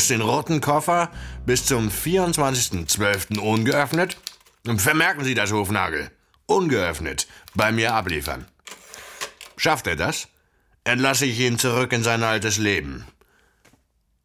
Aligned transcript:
muss 0.00 0.08
den 0.08 0.22
roten 0.22 0.62
Koffer 0.62 1.10
bis 1.44 1.66
zum 1.66 1.90
24.12. 1.90 3.38
ungeöffnet, 3.38 4.16
vermerken 4.78 5.24
Sie 5.24 5.34
das, 5.34 5.52
Hofnagel, 5.52 6.10
ungeöffnet 6.46 7.26
bei 7.54 7.70
mir 7.70 7.92
abliefern. 7.92 8.46
Schafft 9.58 9.86
er 9.86 9.96
das, 9.96 10.28
entlasse 10.84 11.26
ich 11.26 11.38
ihn 11.38 11.58
zurück 11.58 11.92
in 11.92 12.02
sein 12.02 12.22
altes 12.22 12.56
Leben. 12.56 13.04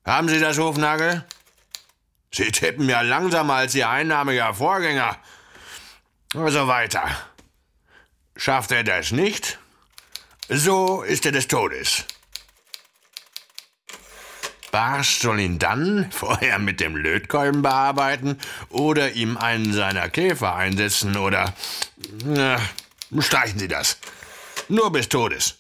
Haben 0.06 0.30
Sie 0.30 0.40
das, 0.40 0.58
Hofnagel? 0.58 1.26
Sie 2.32 2.54
tippen 2.54 2.88
ja 2.88 3.02
langsamer 3.02 3.56
als 3.56 3.76
Ihr 3.76 3.90
einnahmiger 3.90 4.54
Vorgänger. 4.54 5.18
Also 6.36 6.70
weiter. 6.70 7.04
Schafft 8.38 8.72
er 8.72 8.86
das 8.86 9.12
nicht, 9.12 9.60
so 10.48 11.02
ist 11.02 11.26
er 11.26 11.34
des 11.34 11.50
Todes. 11.50 12.06
Barsch 14.76 15.20
soll 15.22 15.40
ihn 15.40 15.58
dann 15.58 16.12
vorher 16.12 16.60
mit 16.60 16.82
dem 16.82 16.98
Lötkolben 16.98 17.62
bearbeiten 17.62 18.38
oder 18.68 19.14
ihm 19.14 19.38
einen 19.38 19.72
seiner 19.72 20.10
Käfer 20.10 20.54
einsetzen 20.54 21.16
oder. 21.16 21.54
Na, 22.26 22.60
streichen 23.20 23.58
Sie 23.58 23.70
das. 23.70 23.98
Nur 24.68 24.92
bis 24.92 25.08
Todes. 25.08 25.60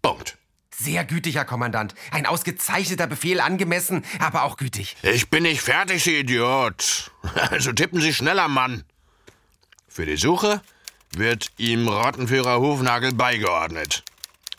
Punkt. 0.00 0.38
Sehr 0.74 1.04
gütig, 1.04 1.34
Herr 1.34 1.44
Kommandant. 1.44 1.94
Ein 2.10 2.24
ausgezeichneter 2.24 3.06
Befehl, 3.06 3.40
angemessen, 3.40 4.02
aber 4.18 4.44
auch 4.44 4.56
gütig. 4.56 4.96
Ich 5.02 5.28
bin 5.28 5.42
nicht 5.42 5.60
fertig, 5.60 6.02
Sie 6.02 6.20
Idiot. 6.20 7.12
Also 7.50 7.70
tippen 7.70 8.00
Sie 8.00 8.14
schneller, 8.14 8.48
Mann. 8.48 8.84
Für 9.88 10.06
die 10.06 10.16
Suche 10.16 10.62
wird 11.14 11.52
ihm 11.58 11.86
Rottenführer 11.86 12.60
Hufnagel 12.60 13.12
beigeordnet. 13.12 14.04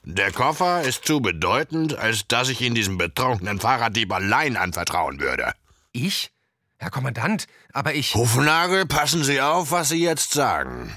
Der 0.07 0.31
Koffer 0.31 0.83
ist 0.83 1.05
zu 1.05 1.19
bedeutend, 1.19 1.97
als 1.97 2.27
dass 2.27 2.49
ich 2.49 2.61
ihn 2.61 2.75
diesem 2.75 2.99
betrunkenen 2.99 3.59
Fahrraddieb 3.59 4.13
allein 4.13 4.55
anvertrauen 4.55 5.19
würde. 5.19 5.51
Ich? 5.93 6.31
Herr 6.77 6.91
Kommandant, 6.91 7.47
aber 7.73 7.95
ich. 7.95 8.13
Hufnagel, 8.13 8.85
passen 8.85 9.23
Sie 9.23 9.41
auf, 9.41 9.71
was 9.71 9.89
Sie 9.89 10.03
jetzt 10.03 10.31
sagen. 10.31 10.95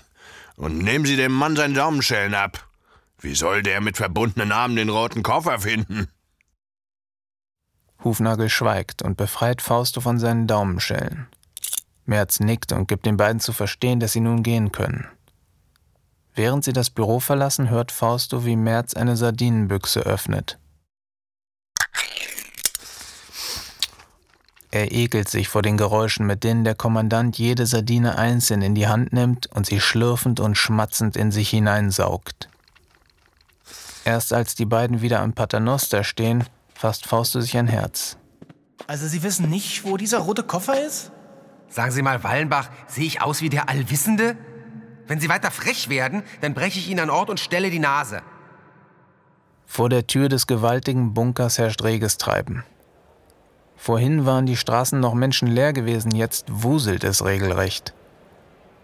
Und 0.56 0.76
nehmen 0.76 1.06
Sie 1.06 1.16
dem 1.16 1.32
Mann 1.32 1.56
seine 1.56 1.72
Daumenschellen 1.72 2.34
ab. 2.34 2.68
Wie 3.18 3.34
soll 3.34 3.62
der 3.62 3.80
mit 3.80 3.96
verbundenen 3.96 4.52
Armen 4.52 4.76
den 4.76 4.90
roten 4.90 5.22
Koffer 5.22 5.60
finden? 5.60 6.08
Hufnagel 8.04 8.50
schweigt 8.50 9.00
und 9.00 9.16
befreit 9.16 9.62
Fausto 9.62 10.02
von 10.02 10.18
seinen 10.18 10.46
Daumenschellen. 10.46 11.28
Merz 12.04 12.40
nickt 12.40 12.72
und 12.72 12.88
gibt 12.88 13.06
den 13.06 13.16
beiden 13.16 13.40
zu 13.40 13.54
verstehen, 13.54 14.00
dass 14.00 14.12
sie 14.12 14.20
nun 14.20 14.42
gehen 14.42 14.70
können. 14.70 15.08
Während 16.38 16.62
sie 16.62 16.72
das 16.72 16.88
Büro 16.88 17.18
verlassen, 17.18 17.68
hört 17.68 17.90
Fausto, 17.90 18.44
wie 18.44 18.54
Merz 18.54 18.94
eine 18.94 19.16
Sardinenbüchse 19.16 20.02
öffnet. 20.02 20.60
Er 24.70 24.92
ekelt 24.92 25.28
sich 25.28 25.48
vor 25.48 25.62
den 25.62 25.76
Geräuschen, 25.76 26.28
mit 26.28 26.44
denen 26.44 26.62
der 26.62 26.76
Kommandant 26.76 27.36
jede 27.38 27.66
Sardine 27.66 28.18
einzeln 28.18 28.62
in 28.62 28.76
die 28.76 28.86
Hand 28.86 29.12
nimmt 29.12 29.48
und 29.48 29.66
sie 29.66 29.80
schlürfend 29.80 30.38
und 30.38 30.54
schmatzend 30.54 31.16
in 31.16 31.32
sich 31.32 31.50
hineinsaugt. 31.50 32.48
Erst 34.04 34.32
als 34.32 34.54
die 34.54 34.66
beiden 34.66 35.02
wieder 35.02 35.22
am 35.22 35.32
Paternoster 35.32 36.04
stehen, 36.04 36.44
fasst 36.72 37.04
Fausto 37.08 37.40
sich 37.40 37.56
ein 37.56 37.66
Herz. 37.66 38.16
Also 38.86 39.08
Sie 39.08 39.24
wissen 39.24 39.50
nicht, 39.50 39.84
wo 39.84 39.96
dieser 39.96 40.18
rote 40.18 40.44
Koffer 40.44 40.86
ist? 40.86 41.10
Sagen 41.68 41.90
Sie 41.90 42.02
mal, 42.02 42.22
Wallenbach, 42.22 42.70
sehe 42.86 43.06
ich 43.06 43.22
aus 43.22 43.42
wie 43.42 43.50
der 43.50 43.68
Allwissende? 43.68 44.36
Wenn 45.08 45.20
Sie 45.20 45.28
weiter 45.28 45.50
frech 45.50 45.88
werden, 45.88 46.22
dann 46.42 46.54
breche 46.54 46.78
ich 46.78 46.88
Ihnen 46.88 47.00
an 47.00 47.10
Ort 47.10 47.30
und 47.30 47.40
Stelle 47.40 47.70
die 47.70 47.78
Nase. 47.78 48.20
Vor 49.66 49.88
der 49.88 50.06
Tür 50.06 50.28
des 50.28 50.46
gewaltigen 50.46 51.14
Bunkers 51.14 51.58
herrscht 51.58 51.82
reges 51.82 52.18
Treiben. 52.18 52.64
Vorhin 53.76 54.26
waren 54.26 54.46
die 54.46 54.56
Straßen 54.56 55.00
noch 55.00 55.14
menschenleer 55.14 55.72
gewesen, 55.72 56.14
jetzt 56.14 56.46
wuselt 56.50 57.04
es 57.04 57.24
regelrecht. 57.24 57.94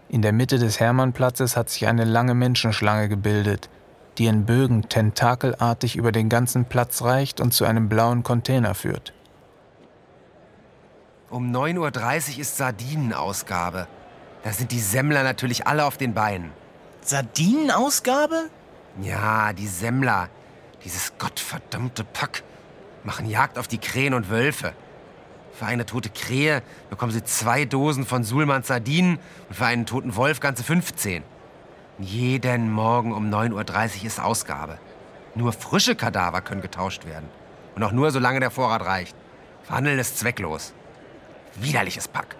In 0.09 0.21
der 0.21 0.31
Mitte 0.31 0.57
des 0.57 0.79
Hermannplatzes 0.79 1.57
hat 1.57 1.69
sich 1.69 1.87
eine 1.87 2.05
lange 2.05 2.33
Menschenschlange 2.33 3.09
gebildet, 3.09 3.69
die 4.17 4.27
in 4.27 4.45
Bögen 4.45 4.87
tentakelartig 4.87 5.95
über 5.95 6.11
den 6.11 6.29
ganzen 6.29 6.65
Platz 6.65 7.01
reicht 7.01 7.41
und 7.41 7.53
zu 7.53 7.65
einem 7.65 7.89
blauen 7.89 8.23
Container 8.23 8.73
führt. 8.73 9.13
Um 11.29 11.51
9.30 11.51 12.35
Uhr 12.35 12.39
ist 12.39 12.57
Sardinenausgabe. 12.57 13.87
Da 14.45 14.51
sind 14.51 14.71
die 14.71 14.79
Semmler 14.79 15.23
natürlich 15.23 15.65
alle 15.65 15.85
auf 15.85 15.97
den 15.97 16.13
Beinen. 16.13 16.51
Sardinenausgabe? 17.01 18.51
Ja, 19.01 19.53
die 19.53 19.65
Semmler. 19.65 20.29
Dieses 20.83 21.17
gottverdammte 21.17 22.03
Pack. 22.03 22.43
Machen 23.03 23.27
Jagd 23.27 23.57
auf 23.57 23.67
die 23.67 23.79
Krähen 23.79 24.13
und 24.13 24.29
Wölfe. 24.29 24.73
Für 25.51 25.65
eine 25.65 25.87
tote 25.87 26.11
Krähe 26.11 26.61
bekommen 26.91 27.11
sie 27.11 27.23
zwei 27.23 27.65
Dosen 27.65 28.05
von 28.05 28.23
Suhlmanns 28.23 28.67
Sardinen 28.67 29.17
und 29.49 29.55
für 29.55 29.65
einen 29.65 29.87
toten 29.87 30.15
Wolf 30.15 30.41
ganze 30.41 30.63
15. 30.63 31.23
Jeden 31.97 32.71
Morgen 32.71 33.13
um 33.13 33.33
9.30 33.33 34.01
Uhr 34.01 34.05
ist 34.05 34.19
Ausgabe. 34.21 34.77
Nur 35.33 35.53
frische 35.53 35.95
Kadaver 35.95 36.41
können 36.41 36.61
getauscht 36.61 37.07
werden. 37.07 37.27
Und 37.73 37.81
auch 37.81 37.91
nur, 37.91 38.11
solange 38.11 38.41
der 38.41 38.51
Vorrat 38.51 38.85
reicht. 38.85 39.15
Verhandeln 39.63 39.97
ist 39.97 40.19
zwecklos. 40.19 40.75
Widerliches 41.55 42.07
Pack. 42.07 42.35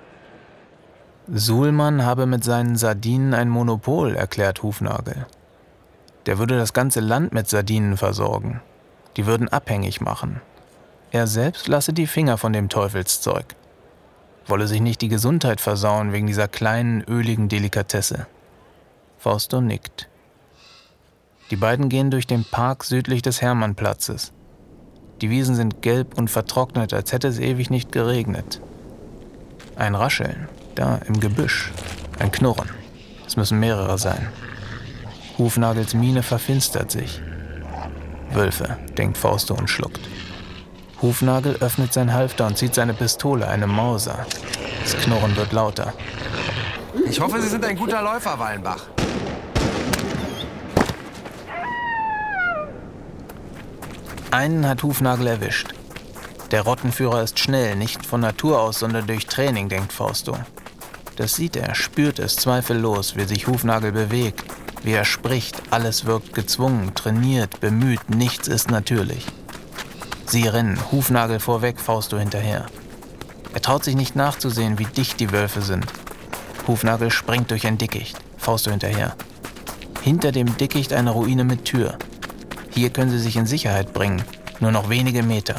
Suhlmann 1.28 2.06
habe 2.06 2.28
mit 2.28 2.44
seinen 2.44 2.76
Sardinen 2.76 3.34
ein 3.34 3.50
Monopol, 3.50 4.16
erklärt 4.16 4.62
Hufnagel. 4.62 5.26
Der 6.28 6.38
würde 6.38 6.58
das 6.58 6.74
ganze 6.74 7.00
Land 7.00 7.34
mit 7.34 7.50
Sardinen 7.50 7.98
versorgen. 7.98 8.62
Die 9.18 9.26
würden 9.26 9.50
abhängig 9.50 10.02
machen. 10.02 10.42
Er 11.12 11.26
selbst 11.26 11.68
lasse 11.68 11.94
die 11.94 12.06
Finger 12.06 12.38
von 12.38 12.54
dem 12.54 12.70
Teufelszeug. 12.70 13.46
Wolle 14.46 14.68
sich 14.68 14.82
nicht 14.82 15.02
die 15.02 15.08
Gesundheit 15.08 15.62
versauen 15.62 16.14
wegen 16.14 16.28
dieser 16.28 16.48
kleinen, 16.48 17.02
öligen 17.02 17.50
Delikatesse. 17.50 18.28
Fausto 19.18 19.62
nickt. 19.62 20.08
Die 21.50 21.56
beiden 21.56 21.90
gehen 21.90 22.12
durch 22.12 22.28
den 22.28 22.46
Park 22.46 22.84
südlich 22.84 23.24
des 23.24 23.42
Hermannplatzes. 23.42 24.32
Die 25.22 25.32
Wiesen 25.32 25.56
sind 25.56 25.82
gelb 25.82 26.18
und 26.18 26.30
vertrocknet, 26.30 26.94
als 26.94 27.14
hätte 27.14 27.28
es 27.28 27.40
ewig 27.40 27.72
nicht 27.72 27.92
geregnet. 27.92 28.62
Ein 29.76 29.96
Rascheln, 29.96 30.48
da 30.76 31.00
im 31.08 31.20
Gebüsch. 31.20 31.72
Ein 32.20 32.32
Knurren. 32.32 32.70
Es 33.26 33.36
müssen 33.36 33.60
mehrere 33.60 33.98
sein. 33.98 34.30
Hufnagels 35.38 35.94
Miene 35.94 36.24
verfinstert 36.24 36.92
sich. 36.92 37.22
Wölfe, 38.32 38.78
denkt 38.98 39.18
Fausto 39.18 39.54
und 39.54 39.70
schluckt. 39.70 40.00
Hufnagel 41.02 41.58
öffnet 41.60 41.94
sein 41.94 42.14
Halfter 42.14 42.48
und 42.48 42.58
zieht 42.58 42.76
seine 42.76 42.94
Pistole, 42.94 43.48
eine 43.48 43.68
Mauser. 43.68 44.26
Das 44.82 44.96
Knurren 44.98 45.36
wird 45.36 45.52
lauter. 45.52 45.94
Ich 47.08 47.20
hoffe, 47.20 47.42
Sie 47.42 47.50
sind 47.50 47.66
ein 47.66 47.78
guter 47.78 48.02
Läufer, 48.02 48.40
Wallenbach. 48.40 48.86
Einen 54.32 54.68
hat 54.68 54.84
Hufnagel 54.84 55.28
erwischt. 55.28 55.74
Der 56.52 56.62
Rottenführer 56.62 57.24
ist 57.24 57.40
schnell, 57.40 57.76
nicht 57.76 58.06
von 58.06 58.22
Natur 58.22 58.60
aus, 58.62 58.80
sondern 58.80 59.08
durch 59.08 59.28
Training, 59.28 59.70
denkt 59.70 59.94
Fausto. 59.94 60.38
Das 61.16 61.36
sieht 61.36 61.56
er, 61.56 61.76
spürt 61.76 62.20
es 62.20 62.36
zweifellos, 62.36 63.16
wie 63.16 63.24
sich 63.24 63.48
Hufnagel 63.48 63.92
bewegt, 63.92 64.44
wie 64.84 64.92
er 64.92 65.06
spricht, 65.06 65.62
alles 65.72 66.06
wirkt 66.06 66.34
gezwungen, 66.34 66.94
trainiert, 66.94 67.60
bemüht, 67.62 68.10
nichts 68.10 68.48
ist 68.48 68.70
natürlich. 68.70 69.26
Sie 70.26 70.48
rennen, 70.48 70.78
Hufnagel 70.92 71.40
vorweg, 71.40 71.80
Fausto 71.80 72.18
hinterher. 72.18 72.66
Er 73.54 73.62
traut 73.62 73.86
sich 73.86 73.96
nicht 73.96 74.16
nachzusehen, 74.16 74.78
wie 74.78 74.86
dicht 74.86 75.20
die 75.20 75.32
Wölfe 75.32 75.62
sind. 75.62 75.86
Hufnagel 76.68 77.10
springt 77.12 77.52
durch 77.52 77.66
ein 77.66 77.78
Dickicht, 77.78 78.18
Fausto 78.38 78.72
hinterher. 78.72 79.16
Hinter 80.02 80.32
dem 80.32 80.58
Dickicht 80.58 80.92
eine 80.92 81.12
Ruine 81.12 81.46
mit 81.46 81.64
Tür. 81.66 81.98
Hier 82.72 82.90
können 82.90 83.12
sie 83.12 83.20
sich 83.20 83.38
in 83.38 83.46
Sicherheit 83.46 83.94
bringen, 83.94 84.24
nur 84.60 84.72
noch 84.72 84.90
wenige 84.90 85.24
Meter. 85.24 85.56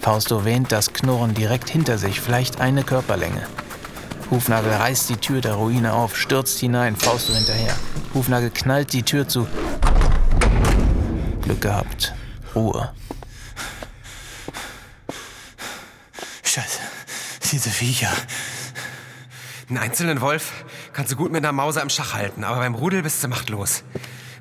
Fausto 0.00 0.44
wähnt 0.44 0.72
das 0.72 0.92
Knurren 0.92 1.34
direkt 1.34 1.70
hinter 1.70 1.98
sich, 1.98 2.20
vielleicht 2.20 2.60
eine 2.60 2.82
Körperlänge. 2.82 3.46
Hufnagel 4.30 4.72
reißt 4.72 5.08
die 5.08 5.16
Tür 5.16 5.40
der 5.40 5.54
Ruine 5.54 5.92
auf, 5.92 6.16
stürzt 6.16 6.58
hinein, 6.58 6.96
Fausto 6.96 7.32
hinterher. 7.32 7.74
Hufnagel 8.12 8.50
knallt 8.50 8.92
die 8.92 9.02
Tür 9.02 9.28
zu. 9.28 9.46
Glück 11.42 11.60
gehabt. 11.60 12.12
Ruhe. 12.54 12.92
Scheiße. 16.42 16.80
Diese 17.52 17.70
Viecher. 17.70 18.10
Einen 19.68 19.78
einzelnen 19.78 20.20
Wolf 20.20 20.52
kannst 20.92 21.12
du 21.12 21.16
gut 21.16 21.30
mit 21.30 21.44
einer 21.44 21.52
Mauser 21.52 21.82
im 21.82 21.90
Schach 21.90 22.14
halten, 22.14 22.42
aber 22.42 22.56
beim 22.56 22.74
Rudel 22.74 23.02
bist 23.02 23.22
du 23.22 23.28
machtlos. 23.28 23.84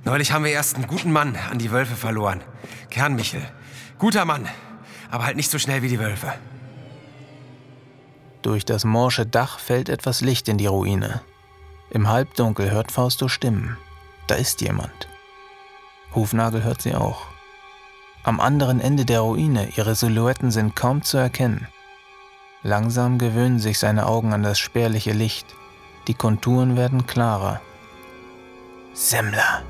Neulich 0.03 0.31
haben 0.31 0.45
wir 0.45 0.51
erst 0.51 0.75
einen 0.75 0.87
guten 0.87 1.11
Mann 1.11 1.35
an 1.35 1.59
die 1.59 1.71
Wölfe 1.71 1.95
verloren. 1.95 2.41
Kernmichel. 2.89 3.41
Guter 3.99 4.25
Mann, 4.25 4.47
aber 5.11 5.25
halt 5.25 5.35
nicht 5.35 5.51
so 5.51 5.59
schnell 5.59 5.81
wie 5.83 5.89
die 5.89 5.99
Wölfe. 5.99 6.33
Durch 8.45 8.63
das 8.63 8.85
morsche 8.85 9.25
Dach 9.25 9.57
fällt 9.57 9.89
etwas 9.89 10.21
Licht 10.21 10.47
in 10.47 10.59
die 10.59 10.67
Ruine. 10.67 11.21
Im 11.89 12.09
Halbdunkel 12.09 12.69
hört 12.69 12.91
Fausto 12.91 13.27
Stimmen. 13.27 13.75
Da 14.27 14.35
ist 14.35 14.61
jemand. 14.61 15.07
Hufnagel 16.13 16.63
hört 16.63 16.79
sie 16.79 16.93
auch. 16.93 17.25
Am 18.21 18.39
anderen 18.39 18.79
Ende 18.79 19.03
der 19.03 19.21
Ruine, 19.21 19.69
ihre 19.75 19.95
Silhouetten 19.95 20.51
sind 20.51 20.75
kaum 20.75 21.01
zu 21.01 21.17
erkennen. 21.17 21.67
Langsam 22.61 23.17
gewöhnen 23.17 23.57
sich 23.57 23.79
seine 23.79 24.05
Augen 24.05 24.31
an 24.31 24.43
das 24.43 24.59
spärliche 24.59 25.13
Licht. 25.13 25.47
Die 26.07 26.13
Konturen 26.13 26.77
werden 26.77 27.07
klarer. 27.07 27.61
Semmler, 28.93 29.63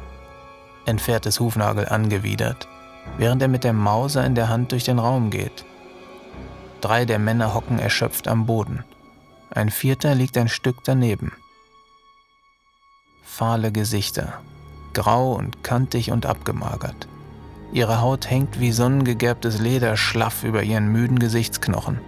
entfährt 0.86 1.26
es 1.28 1.40
Hufnagel 1.40 1.88
angewidert, 1.88 2.68
während 3.18 3.42
er 3.42 3.48
mit 3.48 3.64
der 3.64 3.72
Mauser 3.72 4.26
in 4.26 4.36
der 4.36 4.50
Hand 4.50 4.74
durch 4.74 4.84
den 4.84 5.00
Raum 5.00 5.30
geht. 5.30 5.64
Drei 6.86 7.04
der 7.04 7.18
Männer 7.18 7.56
hocken 7.56 7.80
erschöpft 7.80 8.28
am 8.28 8.46
Boden. 8.46 8.84
Ein 9.50 9.72
vierter 9.72 10.14
liegt 10.14 10.38
ein 10.38 10.48
Stück 10.48 10.84
daneben. 10.84 11.32
Fahle 13.24 13.72
Gesichter, 13.72 14.34
grau 14.94 15.34
und 15.34 15.64
kantig 15.64 16.12
und 16.12 16.28
abgemagert. 16.28 17.08
Ihre 17.74 18.02
Haut 18.02 18.30
hängt 18.30 18.60
wie 18.60 18.72
sonnengegerbtes 18.72 19.60
Leder 19.60 19.98
schlaff 19.98 20.44
über 20.44 20.62
ihren 20.62 20.92
müden 20.92 21.18
Gesichtsknochen. 21.18 22.02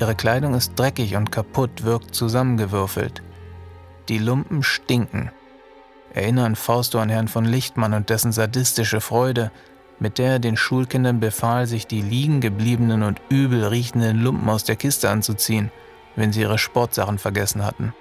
Ihre 0.00 0.16
Kleidung 0.16 0.54
ist 0.54 0.76
dreckig 0.76 1.14
und 1.14 1.30
kaputt, 1.30 1.84
wirkt 1.84 2.12
zusammengewürfelt. 2.12 3.22
Die 4.08 4.18
Lumpen 4.18 4.64
stinken. 4.64 5.30
Erinnern 6.12 6.56
Fausto 6.56 6.98
an 6.98 7.08
Herrn 7.08 7.28
von 7.28 7.44
Lichtmann 7.44 7.94
und 7.94 8.10
dessen 8.10 8.32
sadistische 8.32 9.00
Freude, 9.00 9.52
mit 10.02 10.18
der 10.18 10.32
er 10.32 10.38
den 10.40 10.56
Schulkindern 10.56 11.20
befahl, 11.20 11.66
sich 11.66 11.86
die 11.86 12.02
liegen 12.02 12.40
gebliebenen 12.40 13.04
und 13.04 13.20
übel 13.28 13.64
riechenden 13.64 14.20
Lumpen 14.20 14.48
aus 14.48 14.64
der 14.64 14.76
Kiste 14.76 15.08
anzuziehen, 15.08 15.70
wenn 16.16 16.32
sie 16.32 16.40
ihre 16.40 16.58
Sportsachen 16.58 17.18
vergessen 17.18 17.64
hatten. 17.64 17.94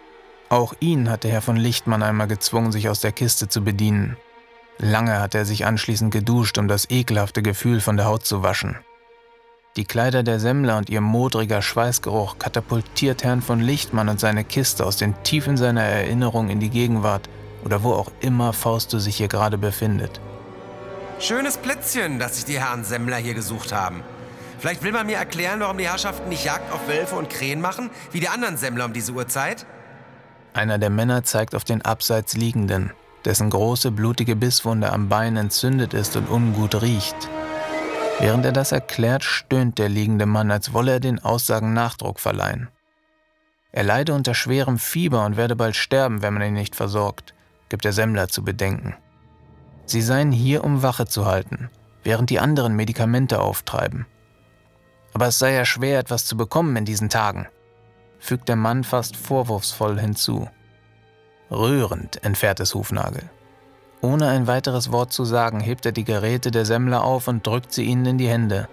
Auch 0.50 0.74
ihn 0.80 1.10
hatte 1.10 1.30
Herr 1.30 1.42
von 1.42 1.56
Lichtmann 1.56 2.04
einmal 2.04 2.28
gezwungen, 2.28 2.72
sich 2.72 2.90
aus 2.90 3.02
der 3.02 3.12
Kiste 3.12 3.48
zu 3.48 3.64
bedienen. 3.64 4.18
Lange 4.80 5.20
hat 5.20 5.36
er 5.36 5.46
sich 5.46 5.66
anschließend 5.66 6.12
geduscht, 6.12 6.58
um 6.58 6.68
das 6.68 6.90
ekelhafte 6.90 7.44
Gefühl 7.44 7.80
von 7.80 7.98
der 7.98 8.08
Haut 8.08 8.26
zu 8.26 8.42
waschen. 8.42 8.78
Die 9.78 9.86
Kleider 9.86 10.24
der 10.24 10.40
Semmler 10.40 10.78
und 10.78 10.90
ihr 10.90 11.02
modriger 11.02 11.62
Schweißgeruch 11.62 12.40
katapultiert 12.40 13.24
Herrn 13.24 13.42
von 13.42 13.62
Lichtmann 13.62 14.10
und 14.10 14.20
seine 14.20 14.44
Kiste 14.44 14.86
aus 14.86 14.98
den 14.98 15.14
Tiefen 15.24 15.56
seiner 15.56 15.84
Erinnerung 15.84 16.50
in 16.50 16.60
die 16.60 16.72
Gegenwart 16.72 17.30
oder 17.64 17.84
wo 17.84 17.94
auch 17.94 18.12
immer 18.22 18.54
Fausto 18.54 18.98
sich 18.98 19.18
hier 19.18 19.28
gerade 19.28 19.60
befindet. 19.60 20.20
Schönes 21.22 21.58
Plätzchen, 21.58 22.18
dass 22.18 22.38
sich 22.38 22.46
die 22.46 22.60
Herren 22.60 22.84
Semmler 22.84 23.18
hier 23.18 23.36
gesucht 23.36 23.72
haben. 23.72 24.02
Vielleicht 24.58 24.82
will 24.82 24.92
man 24.92 25.06
mir 25.06 25.18
erklären, 25.18 25.60
warum 25.60 25.78
die 25.78 25.88
Herrschaften 25.88 26.30
nicht 26.30 26.44
Jagd 26.44 26.74
auf 26.74 26.88
Wölfe 26.88 27.16
und 27.16 27.30
Krähen 27.30 27.62
machen, 27.62 27.92
wie 28.12 28.20
die 28.20 28.28
anderen 28.28 28.58
Semmler 28.58 28.86
um 28.86 28.94
diese 28.94 29.12
Uhrzeit? 29.12 29.68
Einer 30.54 30.80
der 30.80 30.90
Männer 30.90 31.24
zeigt 31.24 31.54
auf 31.54 31.64
den 31.64 31.84
abseits 31.84 32.34
liegenden, 32.34 32.92
dessen 33.24 33.52
große 33.52 33.92
blutige 33.92 34.36
Bisswunde 34.36 34.92
am 34.92 35.10
Bein 35.10 35.38
entzündet 35.38 35.94
ist 35.94 36.16
und 36.16 36.28
ungut 36.28 36.82
riecht. 36.82 37.30
Während 38.20 38.44
er 38.44 38.52
das 38.52 38.72
erklärt, 38.72 39.24
stöhnt 39.24 39.78
der 39.78 39.90
liegende 39.90 40.26
Mann, 40.26 40.50
als 40.50 40.74
wolle 40.74 40.94
er 40.94 41.00
den 41.00 41.20
Aussagen 41.20 41.74
Nachdruck 41.74 42.20
verleihen. 42.20 42.70
Er 43.72 43.84
leide 43.84 44.16
unter 44.16 44.34
schwerem 44.34 44.80
Fieber 44.80 45.24
und 45.24 45.38
werde 45.38 45.56
bald 45.56 45.76
sterben, 45.76 46.24
wenn 46.24 46.34
man 46.34 46.42
ihn 46.42 46.54
nicht 46.54 46.76
versorgt, 46.76 47.36
gibt 47.70 47.86
der 47.86 47.94
Semmler 47.94 48.28
zu 48.28 48.44
bedenken. 48.44 48.96
Sie 49.92 50.02
seien 50.02 50.32
hier, 50.32 50.64
um 50.64 50.84
Wache 50.84 51.06
zu 51.06 51.26
halten, 51.26 51.70
während 52.04 52.30
die 52.30 52.40
anderen 52.40 52.76
Medikamente 52.76 53.40
auftreiben. 53.40 54.06
Aber 55.14 55.28
es 55.28 55.40
sei 55.40 55.54
ja 55.54 55.66
schwer, 55.66 56.00
etwas 56.00 56.26
zu 56.26 56.38
bekommen 56.38 56.76
in 56.76 56.86
diesen 56.86 57.10
Tagen 57.10 57.48
fügt 58.22 58.48
der 58.48 58.56
Mann 58.56 58.84
fast 58.84 59.18
vorwurfsvoll 59.18 60.00
hinzu. 60.00 60.48
Rührend, 61.50 62.24
entfährt 62.24 62.62
es 62.62 62.74
Hufnagel. 62.74 63.24
Ohne 64.00 64.30
ein 64.30 64.48
weiteres 64.48 64.92
Wort 64.92 65.12
zu 65.12 65.26
sagen, 65.26 65.60
hebt 65.60 65.86
er 65.86 65.92
die 65.92 66.06
Geräte 66.06 66.52
der 66.52 66.66
Semmler 66.66 67.04
auf 67.04 67.28
und 67.28 67.46
drückt 67.46 67.74
sie 67.74 67.84
ihnen 67.84 68.06
in 68.06 68.18
die 68.18 68.30
Hände. 68.30 68.70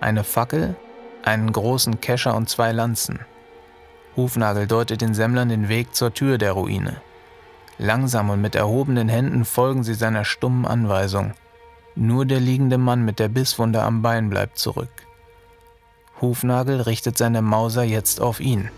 Eine 0.00 0.24
Fackel, 0.24 0.76
einen 1.24 1.52
großen 1.52 2.00
Kescher 2.00 2.34
und 2.34 2.48
zwei 2.48 2.72
Lanzen. 2.72 3.20
Hufnagel 4.16 4.66
deutet 4.66 5.00
den 5.00 5.14
Semmlern 5.14 5.48
den 5.48 5.68
Weg 5.68 5.94
zur 5.94 6.14
Tür 6.14 6.38
der 6.38 6.52
Ruine. 6.52 7.00
Langsam 7.82 8.30
und 8.30 8.40
mit 8.40 8.54
erhobenen 8.54 9.08
Händen 9.08 9.44
folgen 9.44 9.82
sie 9.82 9.94
seiner 9.94 10.24
stummen 10.24 10.66
Anweisung. 10.66 11.34
Nur 11.96 12.26
der 12.26 12.40
liegende 12.40 12.78
Mann 12.78 13.04
mit 13.04 13.18
der 13.18 13.28
Bisswunde 13.28 13.82
am 13.82 14.02
Bein 14.02 14.30
bleibt 14.30 14.58
zurück. 14.58 15.06
Hufnagel 16.20 16.80
richtet 16.80 17.18
seine 17.18 17.42
Mauser 17.42 17.82
jetzt 17.82 18.20
auf 18.20 18.38
ihn 18.38 18.70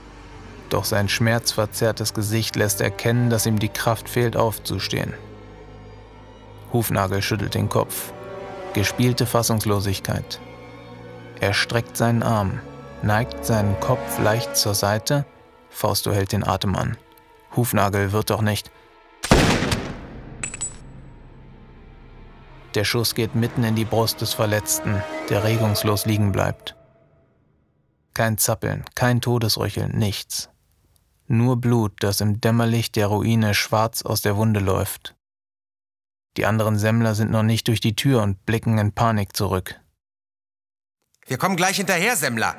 doch 0.74 0.84
sein 0.84 1.08
schmerzverzerrtes 1.08 2.14
Gesicht 2.14 2.56
lässt 2.56 2.80
erkennen, 2.80 3.30
dass 3.30 3.46
ihm 3.46 3.60
die 3.60 3.68
Kraft 3.68 4.08
fehlt, 4.08 4.36
aufzustehen. 4.36 5.14
Hufnagel 6.72 7.22
schüttelt 7.22 7.54
den 7.54 7.68
Kopf. 7.68 8.12
Gespielte 8.72 9.24
Fassungslosigkeit. 9.24 10.40
Er 11.38 11.54
streckt 11.54 11.96
seinen 11.96 12.24
Arm, 12.24 12.60
neigt 13.02 13.46
seinen 13.46 13.78
Kopf 13.78 14.18
leicht 14.18 14.56
zur 14.56 14.74
Seite. 14.74 15.24
Fausto 15.70 16.10
hält 16.10 16.32
den 16.32 16.44
Atem 16.44 16.74
an. 16.74 16.96
Hufnagel 17.54 18.10
wird 18.10 18.30
doch 18.30 18.42
nicht. 18.42 18.72
Der 22.75 22.85
Schuss 22.85 23.15
geht 23.15 23.37
mitten 23.37 23.62
in 23.62 23.76
die 23.76 23.85
Brust 23.85 24.21
des 24.21 24.35
Verletzten, 24.35 25.00
der 25.31 25.44
regungslos 25.44 26.06
liegen 26.06 26.32
bleibt. 26.32 26.75
Kein 28.15 28.37
Zappeln, 28.37 28.85
kein 28.94 29.21
Todesröcheln, 29.21 29.97
nichts. 29.97 30.50
Nur 31.26 31.61
Blut, 31.61 31.93
das 32.00 32.21
im 32.21 32.41
Dämmerlicht 32.41 32.97
der 32.97 33.06
Ruine 33.06 33.55
schwarz 33.55 34.03
aus 34.03 34.23
der 34.23 34.37
Wunde 34.37 34.61
läuft. 34.61 35.15
Die 36.37 36.47
anderen 36.47 36.79
Semmler 36.79 37.15
sind 37.15 37.31
noch 37.31 37.44
nicht 37.44 37.69
durch 37.69 37.81
die 37.81 37.94
Tür 37.94 38.23
und 38.23 38.44
blicken 38.44 38.79
in 38.79 38.93
Panik 38.93 39.37
zurück. 39.37 39.81
Wir 41.26 41.38
kommen 41.38 41.56
gleich 41.56 41.76
hinterher, 41.76 42.17
Semmler. 42.17 42.56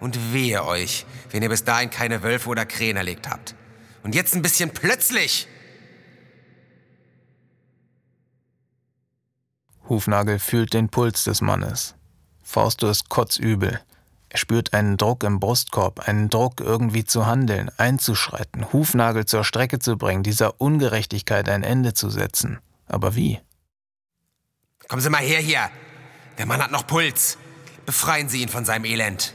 Und 0.00 0.32
wehe 0.32 0.64
euch, 0.64 1.04
wenn 1.30 1.42
ihr 1.42 1.50
bis 1.50 1.64
dahin 1.64 1.90
keine 1.90 2.22
Wölfe 2.22 2.48
oder 2.48 2.64
Krähen 2.64 2.96
erlegt 2.96 3.28
habt. 3.28 3.54
Und 4.02 4.14
jetzt 4.14 4.34
ein 4.34 4.42
bisschen 4.42 4.70
plötzlich! 4.70 5.46
Hufnagel 9.90 10.38
fühlt 10.38 10.72
den 10.72 10.88
Puls 10.88 11.24
des 11.24 11.40
Mannes. 11.40 11.96
Fausto 12.44 12.88
ist 12.88 13.08
kotzübel. 13.08 13.80
Er 14.28 14.38
spürt 14.38 14.72
einen 14.72 14.96
Druck 14.96 15.24
im 15.24 15.40
Brustkorb, 15.40 16.08
einen 16.08 16.30
Druck, 16.30 16.60
irgendwie 16.60 17.04
zu 17.04 17.26
handeln, 17.26 17.72
einzuschreiten, 17.76 18.72
Hufnagel 18.72 19.26
zur 19.26 19.42
Strecke 19.42 19.80
zu 19.80 19.98
bringen, 19.98 20.22
dieser 20.22 20.60
Ungerechtigkeit 20.60 21.48
ein 21.48 21.64
Ende 21.64 21.92
zu 21.92 22.08
setzen. 22.08 22.60
Aber 22.86 23.16
wie? 23.16 23.40
Kommen 24.86 25.02
Sie 25.02 25.10
mal 25.10 25.18
her 25.18 25.40
hier. 25.40 25.68
Der 26.38 26.46
Mann 26.46 26.62
hat 26.62 26.70
noch 26.70 26.86
Puls. 26.86 27.36
Befreien 27.84 28.28
Sie 28.28 28.42
ihn 28.42 28.48
von 28.48 28.64
seinem 28.64 28.84
Elend. 28.84 29.34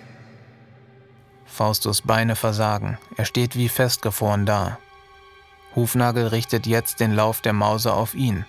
Faustus 1.46 2.02
Beine 2.02 2.38
versagen. 2.38 2.98
Er 3.18 3.26
steht 3.26 3.58
wie 3.58 3.68
festgefroren 3.68 4.46
da. 4.46 4.80
Hufnagel 5.76 6.28
richtet 6.28 6.66
jetzt 6.66 7.02
den 7.02 7.12
Lauf 7.12 7.42
der 7.42 7.54
Mauser 7.54 7.96
auf 7.96 8.14
ihn. 8.14 8.46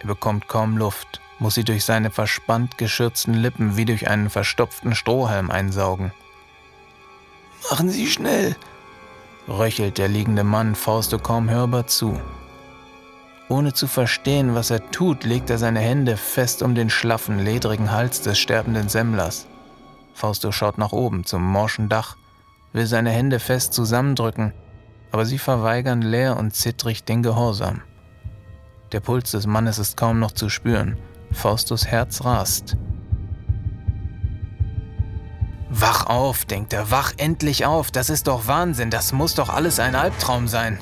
Er 0.00 0.06
bekommt 0.06 0.48
kaum 0.48 0.78
Luft 0.78 1.20
muss 1.38 1.54
sie 1.54 1.64
durch 1.64 1.84
seine 1.84 2.10
verspannt 2.10 2.78
geschürzten 2.78 3.34
Lippen 3.34 3.76
wie 3.76 3.84
durch 3.84 4.08
einen 4.08 4.30
verstopften 4.30 4.94
Strohhalm 4.94 5.50
einsaugen. 5.50 6.12
Machen 7.70 7.90
Sie 7.90 8.06
schnell, 8.06 8.56
röchelt 9.48 9.98
der 9.98 10.08
liegende 10.08 10.44
Mann 10.44 10.74
Fausto 10.74 11.18
kaum 11.18 11.50
hörbar 11.50 11.86
zu. 11.86 12.20
Ohne 13.48 13.72
zu 13.72 13.86
verstehen, 13.86 14.54
was 14.54 14.70
er 14.70 14.90
tut, 14.90 15.24
legt 15.24 15.50
er 15.50 15.58
seine 15.58 15.80
Hände 15.80 16.16
fest 16.16 16.62
um 16.62 16.74
den 16.74 16.90
schlaffen, 16.90 17.38
ledrigen 17.38 17.92
Hals 17.92 18.20
des 18.22 18.38
sterbenden 18.38 18.88
Semmlers. 18.88 19.46
Fausto 20.14 20.50
schaut 20.50 20.78
nach 20.78 20.92
oben 20.92 21.24
zum 21.24 21.44
morschen 21.44 21.88
Dach, 21.88 22.16
will 22.72 22.86
seine 22.86 23.10
Hände 23.10 23.38
fest 23.38 23.72
zusammendrücken, 23.72 24.52
aber 25.12 25.24
sie 25.24 25.38
verweigern 25.38 26.02
leer 26.02 26.36
und 26.36 26.54
zittrig 26.54 27.04
den 27.04 27.22
Gehorsam. 27.22 27.82
Der 28.92 29.00
Puls 29.00 29.30
des 29.30 29.46
Mannes 29.46 29.78
ist 29.78 29.96
kaum 29.96 30.18
noch 30.18 30.32
zu 30.32 30.48
spüren. 30.48 30.96
Faustus 31.36 31.86
Herz 31.86 32.24
rast. 32.24 32.76
Wach 35.68 36.06
auf, 36.06 36.46
denkt 36.46 36.72
er, 36.72 36.90
wach 36.90 37.12
endlich 37.18 37.66
auf, 37.66 37.90
das 37.90 38.08
ist 38.08 38.26
doch 38.26 38.46
Wahnsinn, 38.46 38.90
das 38.90 39.12
muss 39.12 39.34
doch 39.34 39.50
alles 39.50 39.78
ein 39.78 39.94
Albtraum 39.94 40.48
sein. 40.48 40.78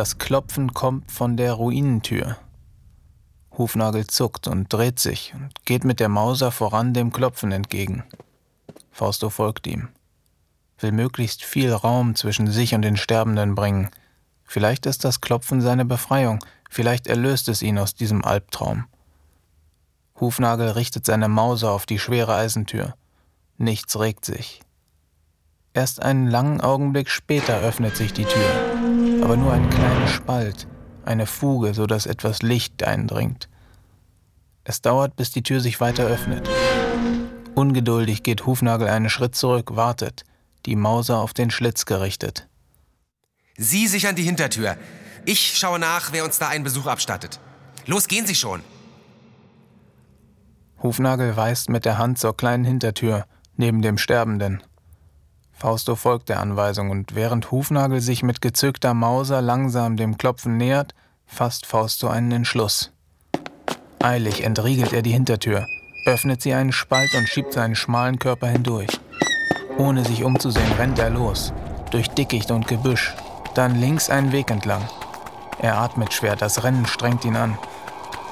Das 0.00 0.16
Klopfen 0.16 0.72
kommt 0.72 1.12
von 1.12 1.36
der 1.36 1.52
Ruinentür. 1.52 2.38
Hufnagel 3.58 4.06
zuckt 4.06 4.48
und 4.48 4.72
dreht 4.72 4.98
sich 4.98 5.34
und 5.34 5.66
geht 5.66 5.84
mit 5.84 6.00
der 6.00 6.08
Mauser 6.08 6.52
voran 6.52 6.94
dem 6.94 7.12
Klopfen 7.12 7.52
entgegen. 7.52 8.04
Fausto 8.90 9.28
folgt 9.28 9.66
ihm, 9.66 9.88
will 10.78 10.92
möglichst 10.92 11.44
viel 11.44 11.70
Raum 11.70 12.14
zwischen 12.14 12.50
sich 12.50 12.74
und 12.74 12.80
den 12.80 12.96
Sterbenden 12.96 13.54
bringen. 13.54 13.90
Vielleicht 14.42 14.86
ist 14.86 15.04
das 15.04 15.20
Klopfen 15.20 15.60
seine 15.60 15.84
Befreiung, 15.84 16.42
Vielleicht 16.70 17.06
erlöst 17.06 17.50
es 17.50 17.60
ihn 17.60 17.78
aus 17.78 17.94
diesem 17.94 18.24
Albtraum. 18.24 18.86
Hufnagel 20.18 20.70
richtet 20.70 21.04
seine 21.04 21.28
Mauser 21.28 21.72
auf 21.72 21.84
die 21.84 21.98
schwere 21.98 22.34
Eisentür. 22.34 22.94
Nichts 23.58 24.00
regt 24.00 24.24
sich. 24.24 24.62
Erst 25.74 26.00
einen 26.00 26.26
langen 26.26 26.62
Augenblick 26.62 27.10
später 27.10 27.60
öffnet 27.60 27.96
sich 27.96 28.14
die 28.14 28.24
Tür, 28.24 28.69
aber 29.22 29.36
nur 29.36 29.52
ein 29.52 29.68
kleiner 29.70 30.08
Spalt, 30.08 30.66
eine 31.04 31.26
Fuge, 31.26 31.74
so 31.74 31.86
dass 31.86 32.06
etwas 32.06 32.42
Licht 32.42 32.82
eindringt. 32.82 33.48
Es 34.64 34.82
dauert, 34.82 35.16
bis 35.16 35.30
die 35.30 35.42
Tür 35.42 35.60
sich 35.60 35.80
weiter 35.80 36.04
öffnet. 36.04 36.48
Ungeduldig 37.54 38.22
geht 38.22 38.46
Hufnagel 38.46 38.88
einen 38.88 39.10
Schritt 39.10 39.34
zurück, 39.34 39.76
wartet, 39.76 40.24
die 40.66 40.76
Mauser 40.76 41.18
auf 41.18 41.32
den 41.32 41.50
Schlitz 41.50 41.86
gerichtet. 41.86 42.48
Sie 43.56 43.86
sichern 43.86 44.16
die 44.16 44.22
Hintertür. 44.22 44.76
Ich 45.26 45.58
schaue 45.58 45.78
nach, 45.78 46.12
wer 46.12 46.24
uns 46.24 46.38
da 46.38 46.48
einen 46.48 46.64
Besuch 46.64 46.86
abstattet. 46.86 47.40
Los, 47.86 48.08
gehen 48.08 48.26
Sie 48.26 48.34
schon. 48.34 48.62
Hufnagel 50.82 51.36
weist 51.36 51.68
mit 51.68 51.84
der 51.84 51.98
Hand 51.98 52.18
zur 52.18 52.36
kleinen 52.36 52.64
Hintertür 52.64 53.26
neben 53.56 53.82
dem 53.82 53.98
Sterbenden. 53.98 54.62
Fausto 55.60 55.94
folgt 55.94 56.30
der 56.30 56.40
Anweisung 56.40 56.88
und 56.88 57.14
während 57.14 57.50
Hufnagel 57.50 58.00
sich 58.00 58.22
mit 58.22 58.40
gezückter 58.40 58.94
Mauser 58.94 59.42
langsam 59.42 59.98
dem 59.98 60.16
Klopfen 60.16 60.56
nähert, 60.56 60.94
fasst 61.26 61.66
Fausto 61.66 62.08
einen 62.08 62.32
Entschluss. 62.32 62.92
Eilig 64.02 64.42
entriegelt 64.42 64.94
er 64.94 65.02
die 65.02 65.12
Hintertür, 65.12 65.66
öffnet 66.06 66.40
sie 66.40 66.54
einen 66.54 66.72
Spalt 66.72 67.14
und 67.14 67.28
schiebt 67.28 67.52
seinen 67.52 67.76
schmalen 67.76 68.18
Körper 68.18 68.46
hindurch. 68.46 68.88
Ohne 69.76 70.02
sich 70.02 70.24
umzusehen, 70.24 70.72
rennt 70.78 70.98
er 70.98 71.10
los, 71.10 71.52
durch 71.90 72.08
Dickicht 72.08 72.50
und 72.50 72.66
Gebüsch, 72.66 73.14
dann 73.54 73.78
links 73.78 74.08
einen 74.08 74.32
Weg 74.32 74.50
entlang. 74.50 74.88
Er 75.58 75.76
atmet 75.76 76.14
schwer, 76.14 76.36
das 76.36 76.64
Rennen 76.64 76.86
strengt 76.86 77.26
ihn 77.26 77.36
an. 77.36 77.58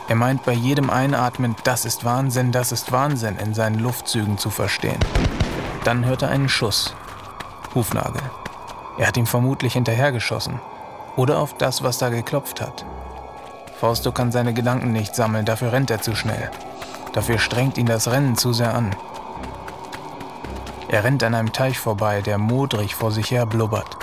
Er 0.08 0.16
meint 0.16 0.44
bei 0.46 0.54
jedem 0.54 0.88
Einatmen, 0.88 1.56
das 1.64 1.84
ist 1.84 2.06
Wahnsinn, 2.06 2.52
das 2.52 2.72
ist 2.72 2.90
Wahnsinn, 2.90 3.36
in 3.36 3.52
seinen 3.52 3.80
Luftzügen 3.80 4.38
zu 4.38 4.48
verstehen. 4.48 5.00
Dann 5.84 6.06
hört 6.06 6.22
er 6.22 6.30
einen 6.30 6.48
Schuss. 6.48 6.94
Hufnagel. 7.78 8.22
Er 8.98 9.06
hat 9.06 9.16
ihm 9.16 9.26
vermutlich 9.26 9.74
hinterhergeschossen. 9.74 10.58
Oder 11.14 11.38
auf 11.38 11.54
das, 11.54 11.84
was 11.84 11.98
da 11.98 12.08
geklopft 12.08 12.60
hat. 12.60 12.84
Fausto 13.78 14.10
kann 14.10 14.32
seine 14.32 14.52
Gedanken 14.52 14.92
nicht 14.92 15.14
sammeln, 15.14 15.44
dafür 15.44 15.72
rennt 15.72 15.92
er 15.92 16.00
zu 16.00 16.16
schnell. 16.16 16.50
Dafür 17.12 17.38
strengt 17.38 17.78
ihn 17.78 17.86
das 17.86 18.10
Rennen 18.10 18.36
zu 18.36 18.52
sehr 18.52 18.74
an. 18.74 18.96
Er 20.88 21.04
rennt 21.04 21.22
an 21.22 21.36
einem 21.36 21.52
Teich 21.52 21.78
vorbei, 21.78 22.20
der 22.20 22.38
modrig 22.38 22.96
vor 22.96 23.12
sich 23.12 23.30
her 23.30 23.46
blubbert. 23.46 23.96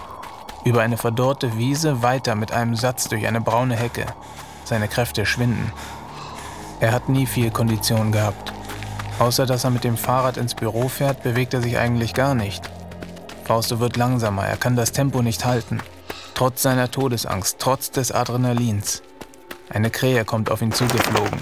Über 0.64 0.82
eine 0.82 0.96
verdorrte 0.96 1.58
Wiese 1.58 2.02
weiter 2.02 2.36
mit 2.36 2.54
einem 2.54 2.78
Satz 2.78 3.10
durch 3.10 3.28
eine 3.28 3.42
braune 3.42 3.76
Hecke. 3.76 4.06
Seine 4.64 4.88
Kräfte 4.88 5.26
schwinden. 5.26 5.74
Er 6.80 6.94
hat 6.94 7.10
nie 7.10 7.26
viel 7.26 7.52
Kondition 7.52 8.14
gehabt. 8.14 8.54
Außer 9.20 9.46
dass 9.46 9.66
er 9.66 9.72
mit 9.72 9.84
dem 9.84 9.98
Fahrrad 9.98 10.38
ins 10.38 10.56
Büro 10.56 10.88
fährt, 10.88 11.24
bewegt 11.24 11.54
er 11.54 11.62
sich 11.62 11.78
eigentlich 11.78 12.14
gar 12.14 12.36
nicht. 12.36 12.72
Fausto 13.46 13.80
wird 13.80 13.96
langsamer, 13.96 14.46
er 14.46 14.58
kann 14.58 14.76
das 14.76 14.92
Tempo 14.92 15.22
nicht 15.22 15.46
halten. 15.46 15.80
Trotz 16.34 16.64
seiner 16.64 16.90
Todesangst, 16.90 17.58
trotz 17.60 17.92
des 17.92 18.12
Adrenalins. 18.12 19.04
Eine 19.70 19.92
Krähe 19.92 20.26
kommt 20.26 20.50
auf 20.50 20.64
ihn 20.64 20.72
zugeflogen. 20.72 21.40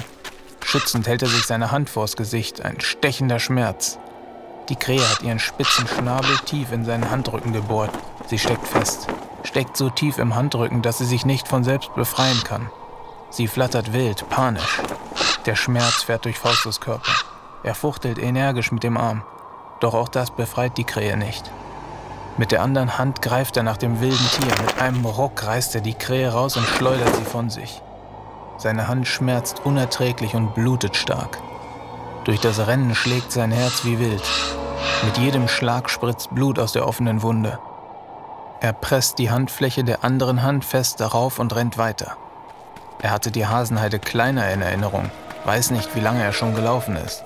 Schützend 0.65 1.07
hält 1.07 1.21
er 1.21 1.29
sich 1.29 1.45
seine 1.45 1.71
Hand 1.71 1.89
vors 1.89 2.17
Gesicht, 2.17 2.61
ein 2.61 2.81
stechender 2.81 3.39
Schmerz. 3.39 3.99
Die 4.69 4.75
Krähe 4.75 5.01
hat 5.09 5.23
ihren 5.23 5.39
spitzen 5.39 5.87
Schnabel 5.87 6.37
tief 6.45 6.73
in 6.73 6.83
seinen 6.83 7.09
Handrücken 7.09 7.53
gebohrt. 7.53 7.91
Sie 8.27 8.37
steckt 8.37 8.67
fest, 8.67 9.07
steckt 9.43 9.77
so 9.77 9.89
tief 9.89 10.17
im 10.17 10.35
Handrücken, 10.35 10.81
dass 10.81 10.97
sie 10.97 11.05
sich 11.05 11.25
nicht 11.25 11.47
von 11.47 11.63
selbst 11.63 11.95
befreien 11.95 12.43
kann. 12.43 12.69
Sie 13.29 13.47
flattert 13.47 13.93
wild, 13.93 14.29
panisch. 14.29 14.81
Der 15.45 15.55
Schmerz 15.55 16.03
fährt 16.03 16.25
durch 16.25 16.37
Faustus 16.37 16.81
Körper. 16.81 17.11
Er 17.63 17.75
fuchtelt 17.75 18.19
energisch 18.19 18.71
mit 18.71 18.83
dem 18.83 18.97
Arm. 18.97 19.23
Doch 19.79 19.93
auch 19.93 20.09
das 20.09 20.31
befreit 20.31 20.77
die 20.77 20.83
Krähe 20.83 21.17
nicht. 21.17 21.49
Mit 22.37 22.51
der 22.51 22.63
anderen 22.63 22.97
Hand 22.97 23.21
greift 23.21 23.57
er 23.57 23.63
nach 23.63 23.77
dem 23.77 24.01
wilden 24.01 24.27
Tier. 24.31 24.53
Mit 24.65 24.81
einem 24.81 25.05
Ruck 25.05 25.45
reißt 25.45 25.75
er 25.75 25.81
die 25.81 25.93
Krähe 25.93 26.31
raus 26.31 26.57
und 26.57 26.65
schleudert 26.65 27.15
sie 27.15 27.25
von 27.25 27.49
sich. 27.51 27.81
Seine 28.57 28.87
Hand 28.87 29.07
schmerzt 29.07 29.65
unerträglich 29.65 30.33
und 30.33 30.55
blutet 30.55 30.95
stark. 30.95 31.37
Durch 32.23 32.39
das 32.39 32.65
Rennen 32.65 32.95
schlägt 32.95 33.31
sein 33.31 33.51
Herz 33.51 33.85
wie 33.85 33.99
wild. 33.99 34.23
Mit 35.05 35.17
jedem 35.17 35.47
Schlag 35.47 35.89
spritzt 35.89 36.33
Blut 36.33 36.57
aus 36.57 36.71
der 36.71 36.87
offenen 36.87 37.21
Wunde. 37.21 37.59
Er 38.61 38.73
presst 38.73 39.19
die 39.19 39.29
Handfläche 39.29 39.83
der 39.83 40.03
anderen 40.03 40.41
Hand 40.41 40.65
fest 40.65 41.01
darauf 41.01 41.37
und 41.37 41.53
rennt 41.53 41.77
weiter. 41.77 42.15
Er 43.01 43.11
hatte 43.11 43.29
die 43.29 43.45
Hasenheide 43.45 43.99
kleiner 43.99 44.49
in 44.51 44.61
Erinnerung, 44.61 45.11
weiß 45.43 45.71
nicht, 45.71 45.95
wie 45.95 45.99
lange 45.99 46.23
er 46.23 46.31
schon 46.31 46.55
gelaufen 46.55 46.95
ist. 46.95 47.25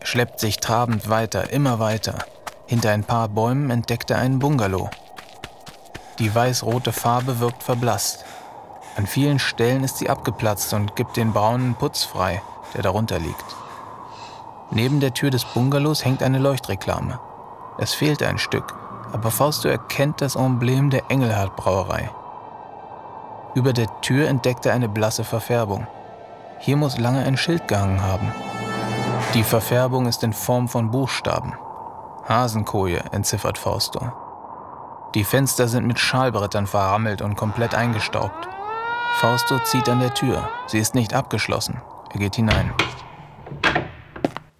Er 0.00 0.06
schleppt 0.06 0.38
sich 0.38 0.58
trabend 0.58 1.08
weiter, 1.08 1.50
immer 1.50 1.78
weiter. 1.78 2.18
Hinter 2.66 2.90
ein 2.90 3.04
paar 3.04 3.28
Bäumen 3.28 3.70
entdeckt 3.70 4.10
er 4.10 4.18
einen 4.18 4.38
Bungalow. 4.38 4.88
Die 6.18 6.34
weiß-rote 6.34 6.92
Farbe 6.92 7.40
wirkt 7.40 7.62
verblasst. 7.62 8.24
An 8.96 9.06
vielen 9.06 9.38
Stellen 9.38 9.84
ist 9.84 9.98
sie 9.98 10.08
abgeplatzt 10.08 10.72
und 10.72 10.96
gibt 10.96 11.16
den 11.16 11.32
braunen 11.32 11.74
Putz 11.74 12.04
frei, 12.04 12.40
der 12.74 12.82
darunter 12.82 13.18
liegt. 13.18 13.44
Neben 14.70 15.00
der 15.00 15.12
Tür 15.12 15.30
des 15.30 15.44
Bungalows 15.44 16.04
hängt 16.04 16.22
eine 16.22 16.38
Leuchtreklame. 16.38 17.18
Es 17.78 17.92
fehlt 17.92 18.22
ein 18.22 18.38
Stück, 18.38 18.74
aber 19.12 19.30
Fausto 19.30 19.68
erkennt 19.68 20.20
das 20.20 20.36
Emblem 20.36 20.90
der 20.90 21.10
Engelhardt 21.10 21.56
Brauerei. 21.56 22.08
Über 23.54 23.72
der 23.72 23.88
Tür 24.00 24.28
entdeckt 24.28 24.64
er 24.64 24.72
eine 24.72 24.88
blasse 24.88 25.24
Verfärbung. 25.24 25.86
Hier 26.60 26.76
muss 26.76 26.98
lange 26.98 27.24
ein 27.24 27.36
Schild 27.36 27.68
gehangen 27.68 28.02
haben. 28.02 28.32
Die 29.34 29.42
Verfärbung 29.44 30.06
ist 30.06 30.22
in 30.22 30.32
Form 30.32 30.68
von 30.68 30.90
Buchstaben. 30.90 31.52
Hasenkoje, 32.28 33.02
entziffert 33.12 33.58
Fausto. 33.58 34.12
Die 35.14 35.24
Fenster 35.24 35.68
sind 35.68 35.86
mit 35.86 35.98
Schalbrettern 35.98 36.66
verrammelt 36.66 37.22
und 37.22 37.36
komplett 37.36 37.74
eingestaubt. 37.74 38.48
Fausto 39.20 39.58
zieht 39.60 39.88
an 39.88 40.00
der 40.00 40.14
Tür. 40.14 40.48
Sie 40.66 40.78
ist 40.78 40.94
nicht 40.94 41.14
abgeschlossen. 41.14 41.80
Er 42.12 42.18
geht 42.18 42.36
hinein. 42.36 42.72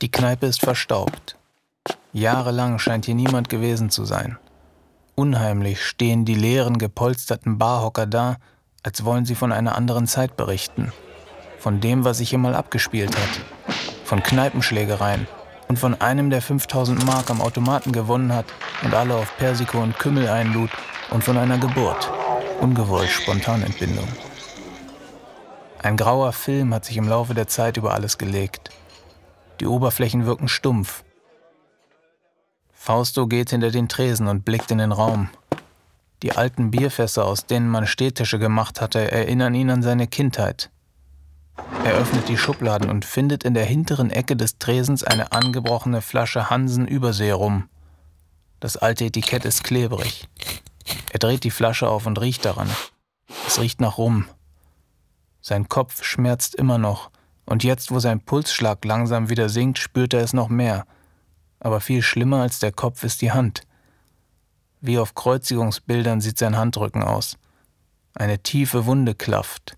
Die 0.01 0.11
Kneipe 0.11 0.47
ist 0.47 0.61
verstaubt. 0.61 1.37
Jahrelang 2.13 2.79
scheint 2.79 3.07
hier 3.07 3.15
niemand 3.15 3.49
gewesen 3.49 3.91
zu 3.91 4.05
sein. 4.05 4.39
Unheimlich 5.17 5.85
stehen 5.85 6.25
die 6.25 6.35
leeren, 6.35 6.79
gepolsterten 6.79 7.59
Barhocker 7.59 8.07
da, 8.07 8.37
als 8.83 9.05
wollen 9.05 9.25
sie 9.25 9.35
von 9.35 9.53
einer 9.53 9.75
anderen 9.77 10.07
Zeit 10.07 10.37
berichten. 10.37 10.93
Von 11.59 11.81
dem, 11.81 12.05
was 12.05 12.19
sich 12.19 12.31
hier 12.31 12.39
mal 12.39 12.55
abgespielt 12.55 13.17
hat. 13.17 13.75
Von 14.05 14.23
Kneipenschlägereien, 14.23 15.27
und 15.75 15.81
von 15.81 16.01
einem, 16.01 16.31
der 16.31 16.41
5000 16.41 17.05
Mark 17.05 17.31
am 17.31 17.41
Automaten 17.41 17.91
gewonnen 17.91 18.33
hat 18.33 18.47
und 18.85 18.95
alle 18.95 19.17
auf 19.17 19.37
Persiko 19.39 19.83
und 19.83 19.99
Kümmel 19.99 20.29
einlud 20.29 20.71
und 21.11 21.25
von 21.25 21.37
einer 21.37 21.59
Geburt. 21.59 22.09
Ungewollt 22.61 23.11
Spontanentbindung. 23.11 24.07
Ein 25.83 25.97
grauer 25.97 26.33
Film 26.33 26.73
hat 26.73 26.85
sich 26.85 26.97
im 26.97 27.09
Laufe 27.09 27.35
der 27.35 27.49
Zeit 27.49 27.77
über 27.77 27.93
alles 27.93 28.19
gelegt. 28.19 28.71
Die 29.59 29.67
Oberflächen 29.67 30.27
wirken 30.27 30.47
stumpf. 30.47 31.03
Fausto 32.73 33.27
geht 33.27 33.51
hinter 33.51 33.73
den 33.73 33.89
Tresen 33.89 34.29
und 34.29 34.45
blickt 34.45 34.71
in 34.71 34.79
den 34.79 34.93
Raum. 34.93 35.29
Die 36.23 36.37
alten 36.37 36.71
Bierfässer, 36.71 37.25
aus 37.25 37.47
denen 37.47 37.69
man 37.69 37.89
Stehtische 37.89 38.39
gemacht 38.39 38.81
hatte, 38.81 39.11
erinnern 39.11 39.57
ihn 39.57 39.71
an 39.71 39.83
seine 39.83 40.07
Kindheit. 40.07 40.71
Er 41.57 41.95
öffnet 41.95 42.29
die 42.29 42.39
Schubladen 42.39 42.91
und 42.91 43.05
findet 43.05 43.45
in 43.45 43.55
der 43.55 43.65
hinteren 43.65 44.11
Ecke 44.11 44.37
des 44.37 44.59
Tresens 44.59 45.05
eine 45.05 45.33
angebrochene 45.33 46.03
Flasche 46.03 46.51
Hansen 46.51 46.89
Überseerum. 46.89 47.69
Das 48.61 48.77
alte 48.77 49.05
Etikett 49.05 49.45
ist 49.45 49.65
klebrig. 49.65 50.29
Er 51.13 51.19
dreht 51.19 51.45
die 51.45 51.51
Flasche 51.51 51.89
auf 51.89 52.07
und 52.07 52.21
riecht 52.21 52.45
daran. 52.45 52.71
Es 53.47 53.61
riecht 53.61 53.81
nach 53.81 53.99
Rum. 53.99 54.27
Sein 55.41 55.69
Kopf 55.69 56.03
schmerzt 56.03 56.55
immer 56.55 56.79
noch, 56.79 57.11
und 57.47 57.63
jetzt, 57.63 57.91
wo 57.91 57.99
sein 57.99 58.21
Pulsschlag 58.21 58.85
langsam 58.85 59.29
wieder 59.29 59.49
sinkt, 59.49 59.79
spürt 59.79 60.15
er 60.15 60.23
es 60.23 60.33
noch 60.33 60.49
mehr. 60.49 60.87
Aber 61.61 61.81
viel 61.81 62.03
schlimmer 62.03 62.41
als 62.41 62.59
der 62.59 62.73
Kopf 62.73 63.05
ist 63.05 63.21
die 63.21 63.33
Hand. 63.33 63.63
Wie 64.81 64.99
auf 64.99 65.15
Kreuzigungsbildern 65.15 66.21
sieht 66.21 66.39
sein 66.39 66.57
Handrücken 66.57 67.03
aus. 67.03 67.37
Eine 68.15 68.39
tiefe 68.39 68.87
Wunde 68.87 69.15
klafft. 69.15 69.77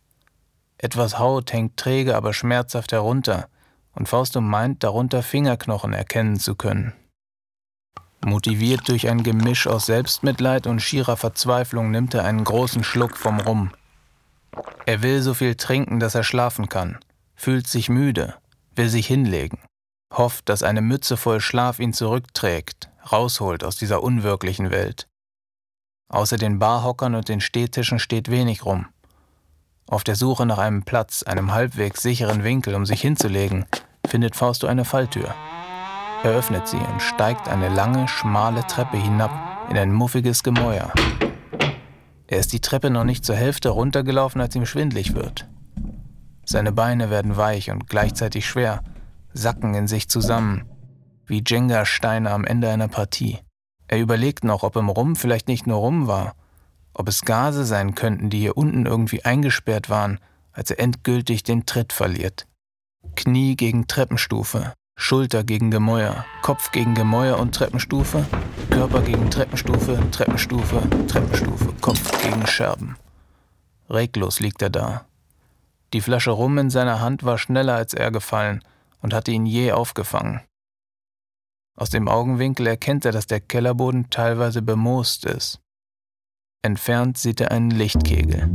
Etwas 0.79 1.19
Haut 1.19 1.53
hängt 1.53 1.77
träge, 1.77 2.17
aber 2.17 2.35
schmerzhaft 2.35 2.93
herunter, 2.93 3.49
und 3.95 4.09
Fausto 4.09 4.41
meint, 4.41 4.85
darunter 4.85 5.23
Fingerknochen 5.23 5.93
erkennen 5.93 6.39
zu 6.39 6.55
können. 6.55 6.93
Motiviert 8.25 8.89
durch 8.89 9.09
ein 9.09 9.23
Gemisch 9.23 9.67
aus 9.67 9.87
Selbstmitleid 9.87 10.67
und 10.67 10.81
schierer 10.81 11.17
Verzweiflung 11.17 11.91
nimmt 11.91 12.13
er 12.15 12.25
einen 12.25 12.45
großen 12.45 12.85
Schluck 12.85 13.17
vom 13.17 13.41
Rum. 13.41 13.71
Er 14.85 15.03
will 15.03 15.23
so 15.23 15.35
viel 15.35 15.55
trinken, 15.55 16.01
dass 16.01 16.15
er 16.15 16.25
schlafen 16.25 16.69
kann, 16.69 16.99
fühlt 17.35 17.67
sich 17.67 17.89
müde, 17.89 18.35
will 18.75 18.89
sich 18.89 19.07
hinlegen, 19.07 19.59
hofft, 20.13 20.49
dass 20.49 20.63
eine 20.63 20.83
Mütze 20.83 21.17
voll 21.17 21.41
Schlaf 21.41 21.79
ihn 21.79 21.93
zurückträgt, 21.93 22.91
rausholt 23.13 23.65
aus 23.65 23.77
dieser 23.77 24.03
unwirklichen 24.03 24.71
Welt. 24.71 25.07
Außer 26.09 26.37
den 26.37 26.59
Barhockern 26.59 27.15
und 27.15 27.29
den 27.29 27.41
Stehtischen 27.41 27.99
steht 27.99 28.31
wenig 28.31 28.65
rum. 28.65 28.87
Auf 29.89 30.03
der 30.03 30.17
Suche 30.17 30.47
nach 30.47 30.59
einem 30.59 30.83
Platz, 30.83 31.23
einem 31.23 31.53
halbwegs 31.53 32.03
sicheren 32.03 32.43
Winkel, 32.43 32.75
um 32.75 32.87
sich 32.87 33.01
hinzulegen, 33.01 33.67
findet 34.07 34.35
Fausto 34.35 34.67
eine 34.67 34.85
Falltür. 34.85 35.33
Er 36.25 36.33
öffnet 36.33 36.67
sie 36.67 36.77
und 36.77 37.01
steigt 37.01 37.49
eine 37.49 37.69
lange, 37.69 38.09
schmale 38.09 38.67
Treppe 38.67 38.97
hinab 38.97 39.31
in 39.71 39.79
ein 39.79 39.93
muffiges 39.93 40.43
Gemäuer. 40.43 40.93
Er 42.27 42.39
ist 42.39 42.53
die 42.53 42.61
Treppe 42.61 42.91
noch 42.91 43.05
nicht 43.05 43.25
zur 43.25 43.37
Hälfte 43.37 43.69
runtergelaufen, 43.69 44.41
als 44.41 44.57
ihm 44.57 44.67
schwindlig 44.67 45.15
wird. 45.15 45.49
Seine 46.45 46.73
Beine 46.73 47.09
werden 47.11 47.37
weich 47.37 47.71
und 47.71 47.89
gleichzeitig 47.89 48.47
schwer, 48.47 48.83
sacken 49.33 49.75
in 49.75 49.87
sich 49.87 50.09
zusammen, 50.09 50.65
wie 51.27 51.45
Jenga-Steine 51.47 52.33
am 52.33 52.45
Ende 52.45 52.71
einer 52.71 52.89
Partie. 52.89 53.39
Er 53.87 54.01
überlegt 54.01 54.43
noch, 54.43 54.65
ob 54.65 54.75
im 54.75 54.89
Rum 54.89 55.15
vielleicht 55.15 55.47
nicht 55.47 55.69
nur 55.69 55.79
Rum 55.79 56.09
war, 56.09 56.35
ob 56.99 57.09
es 57.09 57.23
Gase 57.23 57.65
sein 57.65 57.95
könnten, 57.95 58.31
die 58.31 58.39
hier 58.39 58.57
unten 58.57 58.87
irgendwie 58.87 59.25
eingesperrt 59.25 59.91
waren, 59.91 60.19
als 60.53 60.71
er 60.71 60.81
endgültig 60.81 61.43
den 61.43 61.67
Tritt 61.67 61.93
verliert. 61.93 62.47
Knie 63.15 63.55
gegen 63.55 63.87
Treppenstufe, 63.87 64.73
Schulter 64.99 65.45
gegen 65.45 65.71
Gemäuer, 65.71 66.25
Kopf 66.41 66.73
gegen 66.73 66.95
Gemäuer 66.95 67.39
und 67.39 67.55
Treppenstufe, 67.55 68.25
Körper 68.71 69.03
gegen 69.03 69.31
Treppenstufe, 69.31 70.03
Treppenstufe, 70.11 70.83
Treppenstufe, 71.07 71.73
Kopf 71.83 72.23
gegen 72.23 72.47
Scherben. 72.47 72.97
Reglos 73.91 74.41
liegt 74.41 74.63
er 74.63 74.71
da. 74.71 75.05
Die 75.93 76.01
Flasche 76.01 76.31
Rum 76.31 76.57
in 76.57 76.71
seiner 76.71 77.01
Hand 77.01 77.25
war 77.25 77.37
schneller 77.37 77.75
als 77.75 77.93
er 77.93 78.11
gefallen 78.11 78.65
und 79.03 79.13
hatte 79.13 79.31
ihn 79.33 79.45
je 79.45 79.73
aufgefangen. 79.73 80.41
Aus 81.77 81.91
dem 81.91 82.09
Augenwinkel 82.09 82.67
erkennt 82.67 83.05
er, 83.05 83.13
dass 83.13 83.27
der 83.27 83.41
Kellerboden 83.41 84.09
teilweise 84.09 84.63
bemoost 84.63 85.27
ist. 85.27 85.61
Entfernt 86.67 87.17
sieht 87.17 87.41
er 87.41 87.53
einen 87.53 87.71
Lichtkegel. 87.71 88.51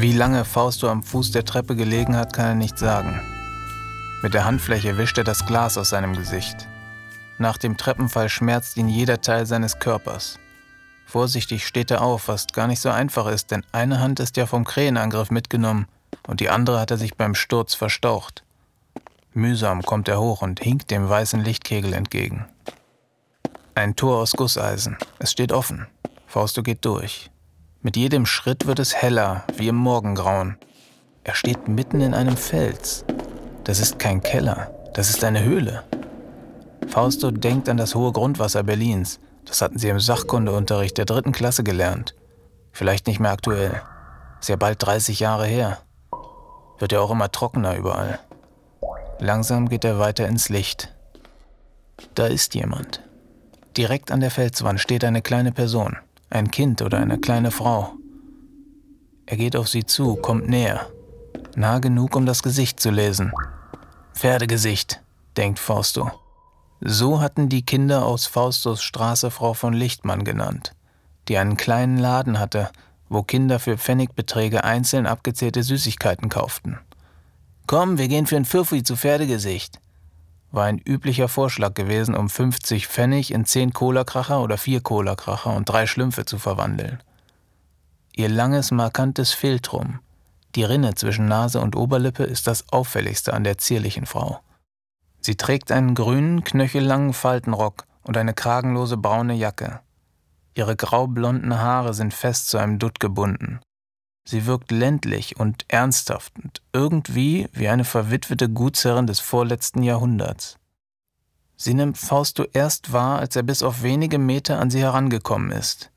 Wie 0.00 0.12
lange 0.12 0.44
Fausto 0.44 0.88
am 0.88 1.02
Fuß 1.02 1.32
der 1.32 1.44
Treppe 1.44 1.74
gelegen 1.74 2.14
hat, 2.14 2.32
kann 2.32 2.46
er 2.46 2.54
nicht 2.54 2.78
sagen. 2.78 3.20
Mit 4.22 4.32
der 4.32 4.44
Handfläche 4.44 4.96
wischt 4.96 5.18
er 5.18 5.24
das 5.24 5.44
Glas 5.44 5.76
aus 5.76 5.88
seinem 5.88 6.14
Gesicht. 6.14 6.68
Nach 7.38 7.58
dem 7.58 7.76
Treppenfall 7.76 8.28
schmerzt 8.28 8.76
ihn 8.76 8.88
jeder 8.88 9.20
Teil 9.20 9.44
seines 9.44 9.80
Körpers. 9.80 10.38
Vorsichtig 11.04 11.66
steht 11.66 11.90
er 11.90 12.02
auf, 12.02 12.28
was 12.28 12.46
gar 12.46 12.68
nicht 12.68 12.80
so 12.80 12.90
einfach 12.90 13.26
ist, 13.26 13.50
denn 13.50 13.64
eine 13.72 13.98
Hand 13.98 14.20
ist 14.20 14.36
ja 14.36 14.46
vom 14.46 14.64
Krähenangriff 14.64 15.32
mitgenommen 15.32 15.88
und 16.28 16.38
die 16.38 16.48
andere 16.48 16.78
hat 16.78 16.92
er 16.92 16.96
sich 16.96 17.16
beim 17.16 17.34
Sturz 17.34 17.74
verstaucht. 17.74 18.44
Mühsam 19.34 19.82
kommt 19.82 20.06
er 20.06 20.20
hoch 20.20 20.42
und 20.42 20.60
hinkt 20.60 20.92
dem 20.92 21.08
weißen 21.08 21.42
Lichtkegel 21.42 21.92
entgegen. 21.92 22.46
Ein 23.74 23.96
Tor 23.96 24.18
aus 24.18 24.30
Gusseisen. 24.34 24.96
Es 25.18 25.32
steht 25.32 25.50
offen. 25.50 25.88
Fausto 26.28 26.62
geht 26.62 26.84
durch. 26.84 27.32
Mit 27.80 27.96
jedem 27.96 28.26
Schritt 28.26 28.66
wird 28.66 28.80
es 28.80 28.96
heller, 28.96 29.44
wie 29.56 29.68
im 29.68 29.76
Morgengrauen. 29.76 30.56
Er 31.22 31.34
steht 31.34 31.68
mitten 31.68 32.00
in 32.00 32.12
einem 32.12 32.36
Fels. 32.36 33.04
Das 33.62 33.78
ist 33.78 34.00
kein 34.00 34.20
Keller, 34.20 34.74
das 34.94 35.10
ist 35.10 35.22
eine 35.22 35.44
Höhle. 35.44 35.84
Fausto 36.88 37.30
denkt 37.30 37.68
an 37.68 37.76
das 37.76 37.94
hohe 37.94 38.10
Grundwasser 38.10 38.64
Berlins. 38.64 39.20
Das 39.44 39.62
hatten 39.62 39.78
sie 39.78 39.90
im 39.90 40.00
Sachkundeunterricht 40.00 40.98
der 40.98 41.04
dritten 41.04 41.30
Klasse 41.30 41.62
gelernt. 41.62 42.16
Vielleicht 42.72 43.06
nicht 43.06 43.20
mehr 43.20 43.30
aktuell. 43.30 43.80
Ist 44.40 44.48
ja 44.48 44.56
bald 44.56 44.82
30 44.84 45.20
Jahre 45.20 45.46
her. 45.46 45.78
Wird 46.80 46.90
ja 46.90 46.98
auch 46.98 47.12
immer 47.12 47.30
trockener 47.30 47.76
überall. 47.76 48.18
Langsam 49.20 49.68
geht 49.68 49.84
er 49.84 50.00
weiter 50.00 50.26
ins 50.26 50.48
Licht. 50.48 50.92
Da 52.16 52.26
ist 52.26 52.56
jemand. 52.56 53.04
Direkt 53.76 54.10
an 54.10 54.18
der 54.18 54.32
Felswand 54.32 54.80
steht 54.80 55.04
eine 55.04 55.22
kleine 55.22 55.52
Person 55.52 55.96
ein 56.30 56.50
Kind 56.50 56.82
oder 56.82 56.98
eine 56.98 57.18
kleine 57.18 57.50
Frau. 57.50 57.94
Er 59.26 59.36
geht 59.36 59.56
auf 59.56 59.68
sie 59.68 59.84
zu, 59.84 60.16
kommt 60.16 60.48
näher, 60.48 60.88
nah 61.56 61.78
genug, 61.78 62.16
um 62.16 62.26
das 62.26 62.42
Gesicht 62.42 62.80
zu 62.80 62.90
lesen. 62.90 63.32
Pferdegesicht, 64.14 65.00
denkt 65.36 65.58
Fausto. 65.58 66.10
So 66.80 67.20
hatten 67.20 67.48
die 67.48 67.64
Kinder 67.64 68.04
aus 68.06 68.26
Faustus 68.26 68.82
Straße 68.82 69.30
Frau 69.30 69.54
von 69.54 69.72
Lichtmann 69.72 70.24
genannt, 70.24 70.74
die 71.28 71.38
einen 71.38 71.56
kleinen 71.56 71.98
Laden 71.98 72.38
hatte, 72.38 72.70
wo 73.08 73.22
Kinder 73.22 73.58
für 73.58 73.78
Pfennigbeträge 73.78 74.64
einzeln 74.64 75.06
abgezählte 75.06 75.62
Süßigkeiten 75.62 76.28
kauften. 76.28 76.78
Komm, 77.66 77.98
wir 77.98 78.08
gehen 78.08 78.26
für 78.26 78.36
ein 78.36 78.44
Pfiffi 78.44 78.82
zu 78.82 78.96
Pferdegesicht 78.96 79.80
war 80.50 80.64
ein 80.64 80.78
üblicher 80.78 81.28
Vorschlag 81.28 81.74
gewesen, 81.74 82.14
um 82.14 82.28
50 82.28 82.88
Pfennig 82.88 83.32
in 83.32 83.44
10 83.44 83.72
Cola-Kracher 83.72 84.40
oder 84.40 84.56
4 84.56 84.80
Cola-Kracher 84.80 85.54
und 85.54 85.68
drei 85.68 85.86
Schlümpfe 85.86 86.24
zu 86.24 86.38
verwandeln. 86.38 87.02
Ihr 88.14 88.28
langes, 88.28 88.70
markantes 88.70 89.32
Filtrum, 89.32 90.00
die 90.54 90.64
Rinne 90.64 90.94
zwischen 90.94 91.26
Nase 91.26 91.60
und 91.60 91.76
Oberlippe, 91.76 92.24
ist 92.24 92.46
das 92.46 92.68
auffälligste 92.72 93.34
an 93.34 93.44
der 93.44 93.58
zierlichen 93.58 94.06
Frau. 94.06 94.40
Sie 95.20 95.36
trägt 95.36 95.70
einen 95.70 95.94
grünen, 95.94 96.42
knöchellangen 96.44 97.12
Faltenrock 97.12 97.84
und 98.02 98.16
eine 98.16 98.34
kragenlose 98.34 98.96
braune 98.96 99.34
Jacke. 99.34 99.80
Ihre 100.54 100.74
graublonden 100.74 101.58
Haare 101.58 101.94
sind 101.94 102.14
fest 102.14 102.48
zu 102.48 102.58
einem 102.58 102.78
Dutt 102.78 102.98
gebunden. 102.98 103.60
Sie 104.30 104.44
wirkt 104.44 104.72
ländlich 104.72 105.40
und 105.40 105.64
ernsthaft 105.68 106.34
und 106.38 106.60
irgendwie 106.74 107.48
wie 107.54 107.66
eine 107.66 107.84
verwitwete 107.84 108.50
Gutsherrin 108.50 109.06
des 109.06 109.20
vorletzten 109.20 109.82
Jahrhunderts. 109.82 110.58
Sie 111.56 111.72
nimmt 111.72 111.96
Fausto 111.96 112.44
erst 112.52 112.92
wahr, 112.92 113.20
als 113.20 113.36
er 113.36 113.42
bis 113.42 113.62
auf 113.62 113.82
wenige 113.82 114.18
Meter 114.18 114.60
an 114.60 114.68
sie 114.68 114.82
herangekommen 114.82 115.50
ist. 115.50 115.90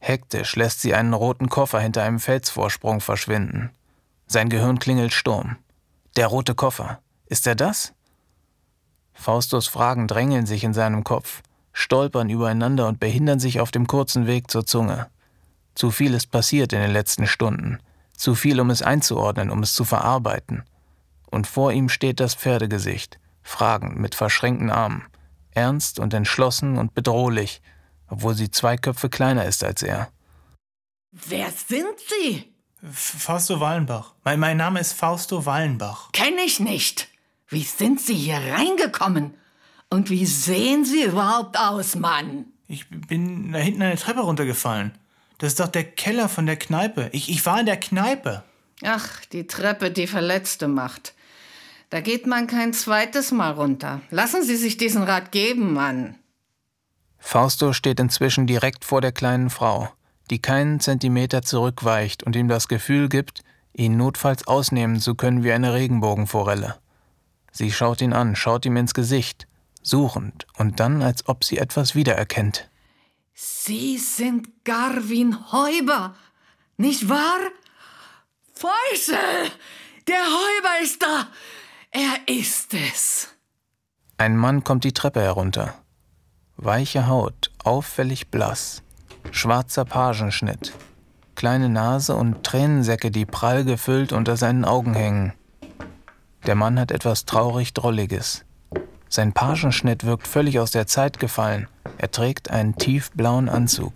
Hektisch 0.00 0.56
lässt 0.56 0.80
sie 0.80 0.94
einen 0.94 1.14
roten 1.14 1.48
Koffer 1.48 1.78
hinter 1.78 2.02
einem 2.02 2.18
Felsvorsprung 2.18 3.00
verschwinden. 3.00 3.70
Sein 4.26 4.48
Gehirn 4.48 4.80
klingelt 4.80 5.12
Sturm. 5.12 5.56
Der 6.16 6.26
rote 6.26 6.56
Koffer. 6.56 6.98
Ist 7.26 7.46
er 7.46 7.54
das? 7.54 7.92
Faustos 9.12 9.68
Fragen 9.68 10.08
drängeln 10.08 10.44
sich 10.44 10.64
in 10.64 10.74
seinem 10.74 11.04
Kopf, 11.04 11.40
stolpern 11.72 12.30
übereinander 12.30 12.88
und 12.88 12.98
behindern 12.98 13.38
sich 13.38 13.60
auf 13.60 13.70
dem 13.70 13.86
kurzen 13.86 14.26
Weg 14.26 14.50
zur 14.50 14.66
Zunge. 14.66 15.06
Zu 15.80 15.90
viel 15.90 16.12
ist 16.12 16.30
passiert 16.30 16.74
in 16.74 16.82
den 16.82 16.90
letzten 16.90 17.26
Stunden. 17.26 17.78
Zu 18.14 18.34
viel, 18.34 18.60
um 18.60 18.68
es 18.68 18.82
einzuordnen, 18.82 19.48
um 19.48 19.62
es 19.62 19.72
zu 19.72 19.86
verarbeiten. 19.86 20.62
Und 21.30 21.46
vor 21.46 21.72
ihm 21.72 21.88
steht 21.88 22.20
das 22.20 22.34
Pferdegesicht, 22.34 23.18
fragend, 23.42 23.96
mit 23.96 24.14
verschränkten 24.14 24.68
Armen, 24.68 25.06
ernst 25.52 25.98
und 25.98 26.12
entschlossen 26.12 26.76
und 26.76 26.92
bedrohlich, 26.92 27.62
obwohl 28.08 28.34
sie 28.34 28.50
zwei 28.50 28.76
Köpfe 28.76 29.08
kleiner 29.08 29.46
ist 29.46 29.64
als 29.64 29.82
er. 29.82 30.10
Wer 31.12 31.50
sind 31.50 31.98
Sie? 32.10 32.52
Fausto 32.92 33.58
Wallenbach. 33.58 34.12
Mein, 34.22 34.38
mein 34.38 34.58
Name 34.58 34.80
ist 34.80 34.92
Fausto 34.92 35.46
Wallenbach. 35.46 36.12
Kenne 36.12 36.42
ich 36.44 36.60
nicht. 36.60 37.08
Wie 37.48 37.62
sind 37.62 38.02
Sie 38.02 38.16
hier 38.16 38.36
reingekommen? 38.36 39.32
Und 39.88 40.10
wie 40.10 40.26
sehen 40.26 40.84
Sie 40.84 41.04
überhaupt 41.04 41.58
aus, 41.58 41.94
Mann? 41.94 42.52
Ich 42.68 42.86
bin 42.90 43.52
da 43.52 43.58
hinten 43.60 43.80
eine 43.80 43.96
Treppe 43.96 44.20
runtergefallen. 44.20 44.92
Das 45.40 45.52
ist 45.52 45.60
doch 45.60 45.68
der 45.68 45.84
Keller 45.84 46.28
von 46.28 46.44
der 46.44 46.56
Kneipe. 46.56 47.08
Ich, 47.12 47.30
ich 47.30 47.46
war 47.46 47.60
in 47.60 47.66
der 47.66 47.78
Kneipe. 47.78 48.44
Ach, 48.84 49.24
die 49.32 49.46
Treppe, 49.46 49.90
die 49.90 50.06
Verletzte 50.06 50.68
macht. 50.68 51.14
Da 51.88 52.02
geht 52.02 52.26
man 52.26 52.46
kein 52.46 52.74
zweites 52.74 53.32
Mal 53.32 53.52
runter. 53.52 54.02
Lassen 54.10 54.42
Sie 54.42 54.56
sich 54.56 54.76
diesen 54.76 55.02
Rat 55.02 55.32
geben, 55.32 55.72
Mann. 55.72 56.16
Fausto 57.18 57.72
steht 57.72 58.00
inzwischen 58.00 58.46
direkt 58.46 58.84
vor 58.84 59.00
der 59.00 59.12
kleinen 59.12 59.48
Frau, 59.48 59.88
die 60.28 60.42
keinen 60.42 60.78
Zentimeter 60.78 61.40
zurückweicht 61.40 62.22
und 62.22 62.36
ihm 62.36 62.48
das 62.48 62.68
Gefühl 62.68 63.08
gibt, 63.08 63.42
ihn 63.72 63.96
notfalls 63.96 64.46
ausnehmen 64.46 65.00
zu 65.00 65.14
können 65.14 65.42
wie 65.42 65.52
eine 65.52 65.72
Regenbogenforelle. 65.72 66.76
Sie 67.50 67.72
schaut 67.72 68.02
ihn 68.02 68.12
an, 68.12 68.36
schaut 68.36 68.66
ihm 68.66 68.76
ins 68.76 68.92
Gesicht, 68.92 69.48
suchend 69.82 70.46
und 70.58 70.80
dann, 70.80 71.00
als 71.00 71.26
ob 71.28 71.44
sie 71.44 71.56
etwas 71.56 71.94
wiedererkennt. 71.94 72.68
Sie 73.42 73.96
sind 73.96 74.66
Garwin 74.66 75.50
Heuber, 75.50 76.14
nicht 76.76 77.08
wahr? 77.08 77.40
Fäusel! 78.52 79.50
Der 80.06 80.18
Heuber 80.18 80.82
ist 80.82 81.02
da! 81.02 81.26
Er 81.90 82.18
ist 82.26 82.74
es! 82.74 83.28
Ein 84.18 84.36
Mann 84.36 84.62
kommt 84.62 84.84
die 84.84 84.92
Treppe 84.92 85.22
herunter. 85.22 85.72
Weiche 86.58 87.06
Haut, 87.06 87.50
auffällig 87.64 88.28
blass, 88.28 88.82
schwarzer 89.30 89.86
Pagenschnitt, 89.86 90.74
kleine 91.34 91.70
Nase 91.70 92.16
und 92.16 92.44
Tränensäcke, 92.44 93.10
die 93.10 93.24
prall 93.24 93.64
gefüllt 93.64 94.12
unter 94.12 94.36
seinen 94.36 94.66
Augen 94.66 94.92
hängen. 94.92 95.32
Der 96.44 96.56
Mann 96.56 96.78
hat 96.78 96.90
etwas 96.90 97.24
traurig 97.24 97.72
Drolliges. 97.72 98.44
Sein 99.12 99.32
Pagenschnitt 99.32 100.04
wirkt 100.04 100.28
völlig 100.28 100.60
aus 100.60 100.70
der 100.70 100.86
Zeit 100.86 101.18
gefallen. 101.18 101.66
Er 101.98 102.12
trägt 102.12 102.48
einen 102.48 102.78
tiefblauen 102.78 103.48
Anzug. 103.48 103.92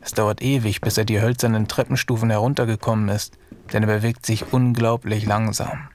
Es 0.00 0.10
dauert 0.10 0.42
ewig, 0.42 0.80
bis 0.80 0.98
er 0.98 1.04
die 1.04 1.20
hölzernen 1.20 1.68
Treppenstufen 1.68 2.28
heruntergekommen 2.28 3.08
ist, 3.08 3.38
denn 3.72 3.84
er 3.84 3.86
bewegt 3.86 4.26
sich 4.26 4.52
unglaublich 4.52 5.24
langsam. 5.24 5.88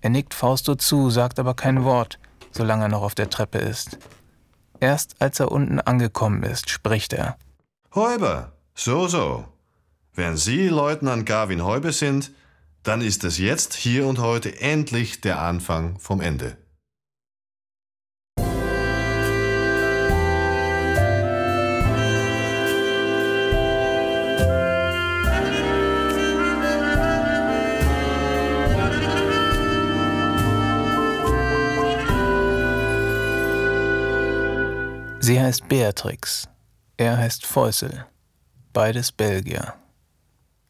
Er 0.00 0.10
nickt 0.10 0.32
Fausto 0.32 0.76
zu, 0.76 1.10
sagt 1.10 1.40
aber 1.40 1.54
kein 1.54 1.82
Wort, 1.82 2.20
solange 2.52 2.84
er 2.84 2.88
noch 2.88 3.02
auf 3.02 3.16
der 3.16 3.30
Treppe 3.30 3.58
ist. 3.58 3.98
Erst 4.78 5.20
als 5.20 5.40
er 5.40 5.50
unten 5.50 5.80
angekommen 5.80 6.44
ist, 6.44 6.70
spricht 6.70 7.12
er. 7.12 7.36
Häuber, 7.96 8.52
so, 8.76 9.08
so. 9.08 9.44
Wenn 10.14 10.36
Sie 10.36 10.68
Leutnant 10.68 11.26
Garvin 11.26 11.64
Häuber 11.64 11.90
sind, 11.90 12.30
dann 12.84 13.00
ist 13.00 13.24
es 13.24 13.38
jetzt, 13.38 13.74
hier 13.74 14.06
und 14.06 14.20
heute, 14.20 14.60
endlich 14.60 15.20
der 15.20 15.42
Anfang 15.42 15.98
vom 15.98 16.20
Ende. 16.20 16.56
Sie 35.30 35.40
heißt 35.40 35.68
Beatrix, 35.68 36.48
er 36.96 37.16
heißt 37.16 37.46
Fäusel, 37.46 38.04
beides 38.72 39.12
Belgier. 39.12 39.74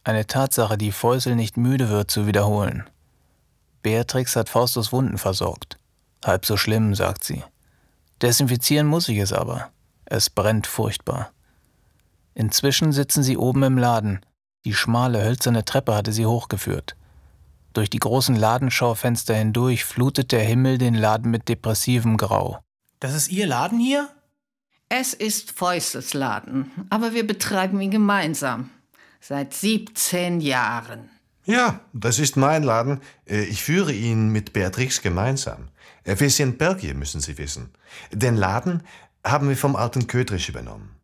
Eine 0.05 0.27
Tatsache, 0.27 0.77
die 0.77 0.93
Fäusel 0.93 1.35
nicht 1.35 1.57
müde 1.57 1.89
wird 1.89 2.11
zu 2.11 2.27
wiederholen. 2.27 2.85
Beatrix 3.83 4.37
hat 4.37 4.51
Faustus 4.51 4.93
Wunden 4.93 5.17
versorgt. 5.17 5.79
Halb 6.23 6.45
so 6.45 6.59
schlimm, 6.59 6.95
sagt 6.95 7.25
sie. 7.25 7.43
Desinfizieren 8.21 8.87
muss 8.87 9.09
ich 9.09 9.17
es 9.17 9.33
aber. 9.33 9.71
Es 10.05 10.29
brennt 10.29 10.67
furchtbar. 10.67 11.31
Inzwischen 12.35 12.93
sitzen 12.93 13.23
sie 13.23 13.39
oben 13.39 13.63
im 13.63 13.79
Laden. 13.79 14.21
Die 14.67 14.75
schmale, 14.75 15.25
hölzerne 15.25 15.65
Treppe 15.65 15.95
hatte 15.95 16.13
sie 16.13 16.27
hochgeführt. 16.27 16.97
Durch 17.73 17.89
die 17.89 17.99
großen 17.99 18.37
Ladenschaufenster 18.37 19.35
hindurch 19.35 19.87
flutet 19.87 20.33
der 20.33 20.45
Himmel 20.45 20.77
den 20.77 20.97
Laden 20.97 21.31
mit 21.31 21.49
depressivem 21.49 22.19
Grau. 22.19 22.59
Das 22.99 23.15
ist 23.15 23.29
Ihr 23.29 23.47
Laden 23.47 23.81
hier? 23.81 24.11
Es 24.93 25.15
ist 25.15 25.53
Fäusels 25.53 26.15
Laden, 26.15 26.73
aber 26.91 27.15
wir 27.15 27.25
betreiben 27.25 27.81
ihn 27.81 27.93
gemeinsam. 27.93 28.71
Seit 29.21 29.55
17 29.55 30.41
Jahren. 30.41 31.09
Ja, 31.45 31.79
das 31.93 32.19
ist 32.19 32.37
mein 32.37 32.65
Laden. 32.65 33.01
Äh, 33.25 33.45
Ich 33.45 33.63
führe 33.63 33.93
ihn 33.93 34.31
mit 34.31 34.53
Beatrix 34.53 35.01
gemeinsam. 35.01 35.69
Äh, 36.03 36.19
Wir 36.19 36.29
sind 36.29 36.59
Belgier, 36.59 36.95
müssen 36.95 37.21
Sie 37.21 37.39
wissen. 37.39 37.71
Den 38.11 38.37
Laden 38.37 38.83
haben 39.25 39.49
wir 39.49 39.57
vom 39.57 39.77
alten 39.77 40.09
Ködrich 40.09 40.49
übernommen. 40.49 40.97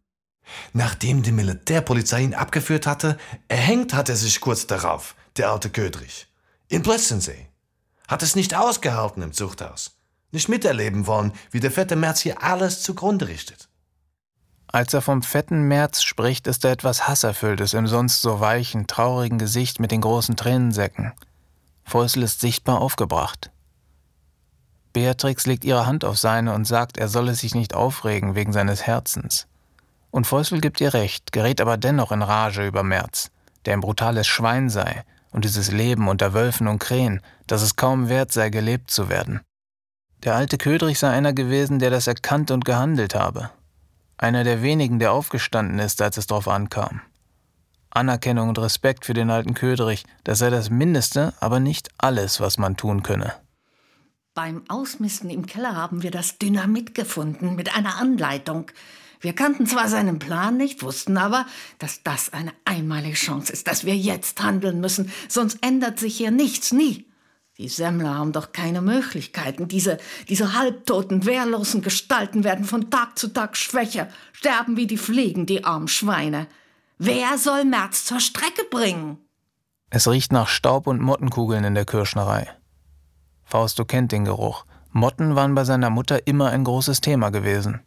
Nachdem 0.73 1.23
die 1.23 1.31
Militärpolizei 1.33 2.23
ihn 2.23 2.35
abgeführt 2.35 2.89
hatte, 2.89 3.17
erhängt 3.47 3.95
hat 3.95 4.09
er 4.09 4.17
sich 4.17 4.41
kurz 4.41 4.67
darauf, 4.67 5.15
der 5.37 5.51
alte 5.53 5.71
Ködrich. 5.71 6.27
In 6.69 6.83
Plötzensee. 6.83 7.47
Hat 8.09 8.25
es 8.25 8.35
nicht 8.35 8.57
ausgehalten 8.57 9.23
im 9.23 9.33
Zuchthaus. 9.33 9.93
Nicht 10.33 10.49
miterleben 10.49 11.07
wollen, 11.07 11.31
wie 11.53 11.61
der 11.61 11.71
fette 11.71 11.95
Merz 11.95 12.19
hier 12.21 12.43
alles 12.43 12.83
zugrunde 12.83 13.29
richtet. 13.29 13.69
Als 14.69 14.93
er 14.93 15.01
vom 15.01 15.23
fetten 15.23 15.63
März 15.63 16.03
spricht, 16.03 16.47
ist 16.47 16.65
da 16.65 16.71
etwas 16.71 17.07
Hasserfülltes 17.09 17.73
im 17.73 17.87
sonst 17.87 18.21
so 18.21 18.41
weichen, 18.41 18.87
traurigen 18.87 19.39
Gesicht 19.39 19.81
mit 19.81 19.91
den 19.91 20.01
großen 20.01 20.37
Tränensäcken. 20.37 21.13
Fäusel 21.85 22.25
ist 22.25 22.41
sichtbar 22.41 22.81
aufgebracht. 22.81 23.51
Beatrix 24.93 25.47
legt 25.47 25.65
ihre 25.65 25.87
Hand 25.87 26.05
auf 26.05 26.19
seine 26.19 26.55
und 26.55 26.65
sagt, 26.65 26.97
er 26.97 27.09
solle 27.09 27.35
sich 27.35 27.55
nicht 27.55 27.75
aufregen 27.75 28.35
wegen 28.35 28.53
seines 28.53 28.87
Herzens. 28.87 29.47
Und 30.11 30.27
Fäusel 30.27 30.61
gibt 30.61 30.81
ihr 30.81 30.95
recht, 30.95 31.33
gerät 31.33 31.61
aber 31.61 31.77
dennoch 31.77 32.11
in 32.11 32.23
Rage 32.23 32.67
über 32.67 32.83
Merz, 32.83 33.31
der 33.67 33.75
ein 33.75 33.81
brutales 33.81 34.27
Schwein 34.27 34.71
sei 34.71 35.05
und 35.31 35.45
dieses 35.45 35.71
Leben 35.71 36.09
unter 36.09 36.33
Wölfen 36.33 36.67
und 36.67 36.79
Krähen, 36.79 37.21
dass 37.47 37.63
es 37.63 37.77
kaum 37.77 38.09
wert 38.09 38.33
sei, 38.33 38.49
gelebt 38.49 38.91
zu 38.91 39.11
werden. 39.11 39.41
Der 40.25 40.35
alte 40.35 40.57
Ködrich 40.57 40.99
sei 40.99 41.11
einer 41.11 41.35
gewesen, 41.35 41.79
der 41.79 41.91
das 41.91 42.07
erkannt 42.07 42.51
und 42.51 42.65
gehandelt 42.65 43.15
habe. 43.15 43.51
Einer 44.19 44.45
der 44.45 44.63
wenigen, 44.63 44.99
der 44.99 45.13
aufgestanden 45.13 45.79
ist, 45.79 46.01
als 46.01 46.17
es 46.17 46.27
darauf 46.27 46.49
ankam. 46.49 47.03
Anerkennung 47.91 48.49
und 48.49 48.59
Respekt 48.59 49.05
für 49.05 49.15
den 49.15 49.31
alten 49.31 49.55
Ködrich, 49.55 50.05
das 50.25 50.39
sei 50.39 50.51
das 50.51 50.71
Mindeste, 50.71 51.35
aber 51.41 51.61
nicht 51.61 51.89
alles, 51.99 52.41
was 52.41 52.59
man 52.59 52.77
tun 52.77 53.03
könne. 53.03 53.35
Beim 54.35 54.65
Ausmisten 54.69 55.31
im 55.31 55.47
Keller 55.47 55.75
haben 55.75 56.03
wir 56.03 56.11
das 56.11 56.39
Dynamit 56.39 56.95
gefunden 56.95 57.57
mit 57.57 57.75
einer 57.75 57.97
Anleitung. 57.97 58.71
Wir 59.21 59.35
kannten 59.35 59.67
zwar 59.67 59.89
seinen 59.89 60.19
Plan 60.19 60.59
nicht, 60.59 60.83
wussten 60.83 61.17
aber, 61.17 61.47
dass 61.79 62.03
das 62.03 62.35
eine 62.35 62.53
einmalige 62.67 63.17
Chance 63.17 63.51
ist, 63.53 63.67
dass 63.67 63.87
wir 63.87 63.97
jetzt 63.97 64.43
handeln 64.43 64.81
müssen, 64.81 65.11
sonst 65.29 65.59
ändert 65.63 65.99
sich 65.99 66.19
hier 66.19 66.31
nichts, 66.31 66.73
nie. 66.73 67.07
Die 67.59 67.69
Semmler 67.71 68.15
haben 68.15 68.33
doch 68.33 68.53
keine 68.53 68.83
Möglichkeiten. 68.83 69.67
Diese, 69.67 69.97
diese 70.29 70.53
halbtoten, 70.53 71.25
wehrlosen 71.25 71.81
Gestalten 71.81 72.45
werden 72.45 72.67
von 72.67 72.91
Tag 72.91 73.19
zu 73.19 73.29
Tag 73.29 73.57
schwächer, 73.57 74.09
sterben 74.35 74.77
wie 74.77 74.87
die 74.87 74.99
Fliegen, 74.99 75.47
die 75.47 75.65
armen 75.65 75.89
Schweine. 75.89 76.49
Wer 76.99 77.39
soll 77.39 77.65
Merz 77.65 78.05
zur 78.05 78.21
Strecke 78.21 78.65
bringen? 78.71 79.19
Es 79.89 80.07
riecht 80.07 80.33
nach 80.33 80.49
Staub 80.49 80.87
und 80.87 81.01
Mottenkugeln 81.01 81.65
in 81.65 81.75
der 81.75 81.87
Kirschnerei. 81.87 82.47
Fausto 83.45 83.87
kennt 83.87 84.13
den 84.13 84.27
Geruch. 84.27 84.67
Motten 84.91 85.35
waren 85.35 85.55
bei 85.55 85.65
seiner 85.65 85.89
Mutter 85.89 86.27
immer 86.27 86.51
ein 86.51 86.65
großes 86.65 87.01
Thema 87.01 87.31
gewesen. 87.31 87.81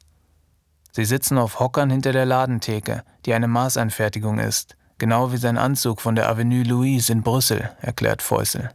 Sie 0.92 1.06
sitzen 1.06 1.38
auf 1.38 1.60
Hockern 1.60 1.92
hinter 1.92 2.12
der 2.12 2.26
Ladentheke, 2.26 3.04
die 3.28 3.36
eine 3.36 3.48
Maßanfertigung 3.48 4.40
ist, 4.40 4.76
genau 4.98 5.32
wie 5.32 5.38
sein 5.38 5.60
Anzug 5.60 6.02
von 6.02 6.16
der 6.16 6.28
Avenue 6.28 6.64
Louise 6.64 7.12
in 7.12 7.22
Brüssel, 7.22 7.70
erklärt 7.82 8.24
Fäusel. 8.24 8.72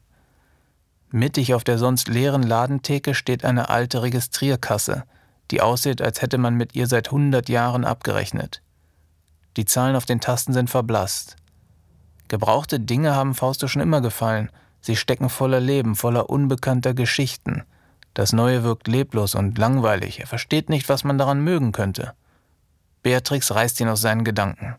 Mittig 1.14 1.54
auf 1.54 1.62
der 1.62 1.78
sonst 1.78 2.08
leeren 2.08 2.42
Ladentheke 2.42 3.14
steht 3.14 3.44
eine 3.44 3.68
alte 3.68 4.02
Registrierkasse, 4.02 5.04
die 5.52 5.60
aussieht, 5.60 6.02
als 6.02 6.20
hätte 6.22 6.38
man 6.38 6.56
mit 6.56 6.74
ihr 6.74 6.88
seit 6.88 7.06
100 7.06 7.48
Jahren 7.48 7.84
abgerechnet. 7.84 8.62
Die 9.56 9.64
Zahlen 9.64 9.94
auf 9.94 10.06
den 10.06 10.20
Tasten 10.20 10.52
sind 10.52 10.70
verblasst. 10.70 11.36
Gebrauchte 12.26 12.80
Dinge 12.80 13.14
haben 13.14 13.36
Fausto 13.36 13.68
schon 13.68 13.80
immer 13.80 14.00
gefallen. 14.00 14.50
Sie 14.80 14.96
stecken 14.96 15.28
voller 15.28 15.60
Leben, 15.60 15.94
voller 15.94 16.30
unbekannter 16.30 16.94
Geschichten. 16.94 17.62
Das 18.14 18.32
Neue 18.32 18.64
wirkt 18.64 18.88
leblos 18.88 19.36
und 19.36 19.56
langweilig. 19.56 20.18
Er 20.18 20.26
versteht 20.26 20.68
nicht, 20.68 20.88
was 20.88 21.04
man 21.04 21.16
daran 21.16 21.44
mögen 21.44 21.70
könnte. 21.70 22.14
Beatrix 23.04 23.54
reißt 23.54 23.80
ihn 23.80 23.86
aus 23.88 24.00
seinen 24.00 24.24
Gedanken. 24.24 24.74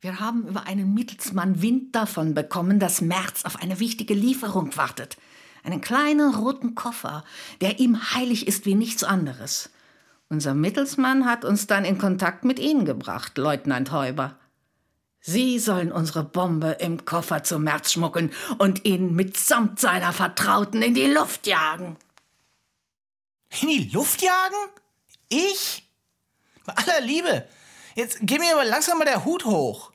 Wir 0.00 0.20
haben 0.20 0.48
über 0.48 0.66
einen 0.66 0.94
Mittelsmann 0.94 1.60
Wind 1.60 1.94
davon 1.94 2.32
bekommen, 2.32 2.78
dass 2.78 3.02
Merz 3.02 3.44
auf 3.44 3.56
eine 3.56 3.78
wichtige 3.78 4.14
Lieferung 4.14 4.74
wartet. 4.78 5.18
Einen 5.62 5.80
kleinen 5.80 6.34
roten 6.34 6.74
Koffer, 6.74 7.24
der 7.60 7.78
ihm 7.78 8.14
heilig 8.14 8.46
ist 8.46 8.66
wie 8.66 8.74
nichts 8.74 9.04
anderes. 9.04 9.70
Unser 10.28 10.54
Mittelsmann 10.54 11.26
hat 11.26 11.44
uns 11.44 11.66
dann 11.66 11.84
in 11.84 11.98
Kontakt 11.98 12.44
mit 12.44 12.58
Ihnen 12.58 12.84
gebracht, 12.84 13.36
Leutnant 13.36 13.90
Häuber. 13.90 14.38
Sie 15.20 15.58
sollen 15.58 15.92
unsere 15.92 16.24
Bombe 16.24 16.76
im 16.80 17.04
Koffer 17.04 17.42
zu 17.42 17.58
Merz 17.58 17.92
schmuggeln 17.92 18.32
und 18.58 18.86
ihn 18.86 19.14
mitsamt 19.14 19.78
seiner 19.78 20.12
Vertrauten 20.12 20.80
in 20.82 20.94
die 20.94 21.06
Luft 21.06 21.46
jagen. 21.46 21.96
In 23.60 23.68
die 23.68 23.90
Luft 23.92 24.22
jagen? 24.22 24.56
Ich? 25.28 25.86
Bei 26.64 26.74
aller 26.74 27.00
Liebe. 27.02 27.46
Jetzt 27.94 28.18
geh 28.22 28.38
mir 28.38 28.52
aber 28.52 28.64
langsam 28.64 28.98
mal 28.98 29.04
der 29.04 29.24
Hut 29.24 29.44
hoch. 29.44 29.92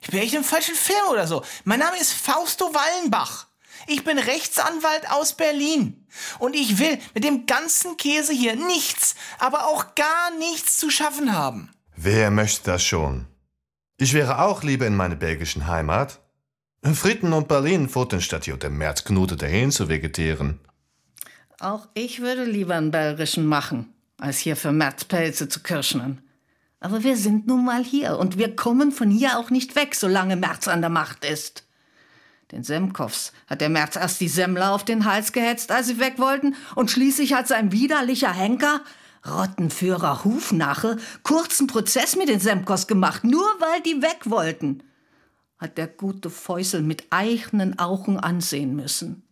Ich 0.00 0.08
bin 0.08 0.20
echt 0.20 0.34
im 0.34 0.44
falschen 0.44 0.74
Film 0.74 1.08
oder 1.10 1.26
so. 1.26 1.44
Mein 1.64 1.80
Name 1.80 1.98
ist 1.98 2.12
Fausto 2.12 2.72
Wallenbach. 2.74 3.47
Ich 3.90 4.04
bin 4.04 4.18
Rechtsanwalt 4.18 5.10
aus 5.10 5.32
Berlin. 5.32 6.06
Und 6.38 6.54
ich 6.54 6.78
will 6.78 6.98
mit 7.14 7.24
dem 7.24 7.46
ganzen 7.46 7.96
Käse 7.96 8.34
hier 8.34 8.54
nichts, 8.54 9.14
aber 9.38 9.66
auch 9.66 9.94
gar 9.94 10.30
nichts 10.38 10.76
zu 10.76 10.90
schaffen 10.90 11.32
haben. 11.32 11.70
Wer 11.96 12.30
möchte 12.30 12.70
das 12.70 12.84
schon? 12.84 13.26
Ich 13.96 14.12
wäre 14.12 14.42
auch 14.42 14.62
lieber 14.62 14.86
in 14.86 14.94
meine 14.94 15.16
belgischen 15.16 15.66
Heimat. 15.66 16.20
Fritten 16.94 17.32
und 17.32 17.48
Berlin 17.48 17.88
foten 17.88 18.20
statt 18.20 18.44
hier 18.44 18.58
dem 18.58 18.76
März 18.76 19.04
Knute 19.04 19.36
dahin 19.36 19.72
zu 19.72 19.88
vegetieren. 19.88 20.60
Auch 21.58 21.88
ich 21.94 22.20
würde 22.20 22.44
lieber 22.44 22.74
einen 22.74 22.90
belgischen 22.90 23.46
machen, 23.46 23.94
als 24.18 24.38
hier 24.38 24.54
für 24.54 24.70
Merz 24.70 25.04
Pelze 25.04 25.48
zu 25.48 25.60
kirschnen. 25.60 26.20
Aber 26.78 27.02
wir 27.02 27.16
sind 27.16 27.46
nun 27.46 27.64
mal 27.64 27.82
hier 27.82 28.18
und 28.18 28.36
wir 28.36 28.54
kommen 28.54 28.92
von 28.92 29.10
hier 29.10 29.38
auch 29.38 29.50
nicht 29.50 29.74
weg, 29.76 29.94
solange 29.94 30.36
Merz 30.36 30.68
an 30.68 30.82
der 30.82 30.90
Macht 30.90 31.24
ist. 31.24 31.67
Den 32.50 32.64
Semkows 32.64 33.32
hat 33.46 33.60
der 33.60 33.68
Merz 33.68 33.96
erst 33.96 34.20
die 34.20 34.28
Semmler 34.28 34.72
auf 34.72 34.84
den 34.84 35.04
Hals 35.04 35.32
gehetzt, 35.32 35.70
als 35.70 35.88
sie 35.88 35.98
weg 35.98 36.14
wollten, 36.18 36.56
und 36.74 36.90
schließlich 36.90 37.34
hat 37.34 37.46
sein 37.46 37.72
widerlicher 37.72 38.32
Henker, 38.32 38.80
Rottenführer 39.26 40.24
Hufnache, 40.24 40.96
kurzen 41.22 41.66
Prozess 41.66 42.16
mit 42.16 42.28
den 42.28 42.40
Semkos 42.40 42.86
gemacht, 42.86 43.24
nur 43.24 43.44
weil 43.58 43.82
die 43.82 44.00
weg 44.00 44.20
wollten. 44.24 44.82
Hat 45.58 45.76
der 45.76 45.88
gute 45.88 46.30
Fäusel 46.30 46.82
mit 46.82 47.04
eigenen 47.10 47.78
Augen 47.78 48.18
ansehen 48.18 48.74
müssen. 48.76 49.24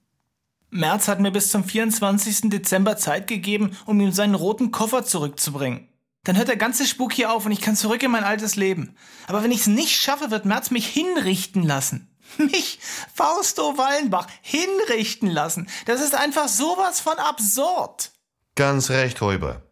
Merz 0.70 1.08
hat 1.08 1.20
mir 1.20 1.30
bis 1.30 1.50
zum 1.50 1.64
24. 1.64 2.50
Dezember 2.50 2.96
Zeit 2.96 3.28
gegeben, 3.28 3.76
um 3.86 4.00
ihm 4.00 4.12
seinen 4.12 4.34
roten 4.34 4.72
Koffer 4.72 5.04
zurückzubringen. 5.04 5.88
Dann 6.24 6.36
hört 6.36 6.48
der 6.48 6.56
ganze 6.56 6.84
Spuk 6.84 7.12
hier 7.12 7.32
auf 7.32 7.46
und 7.46 7.52
ich 7.52 7.60
kann 7.60 7.76
zurück 7.76 8.02
in 8.02 8.10
mein 8.10 8.24
altes 8.24 8.56
Leben. 8.56 8.96
Aber 9.28 9.44
wenn 9.44 9.52
ich 9.52 9.60
es 9.60 9.66
nicht 9.68 9.96
schaffe, 9.96 10.32
wird 10.32 10.44
Merz 10.44 10.72
mich 10.72 10.86
hinrichten 10.86 11.62
lassen. 11.62 12.10
Mich, 12.38 12.78
Fausto 13.14 13.78
Wallenbach, 13.78 14.26
hinrichten 14.42 15.30
lassen. 15.30 15.68
Das 15.86 16.00
ist 16.00 16.14
einfach 16.14 16.48
sowas 16.48 17.00
von 17.00 17.18
absurd. 17.18 18.12
Ganz 18.54 18.90
recht, 18.90 19.20
Häuber. 19.20 19.62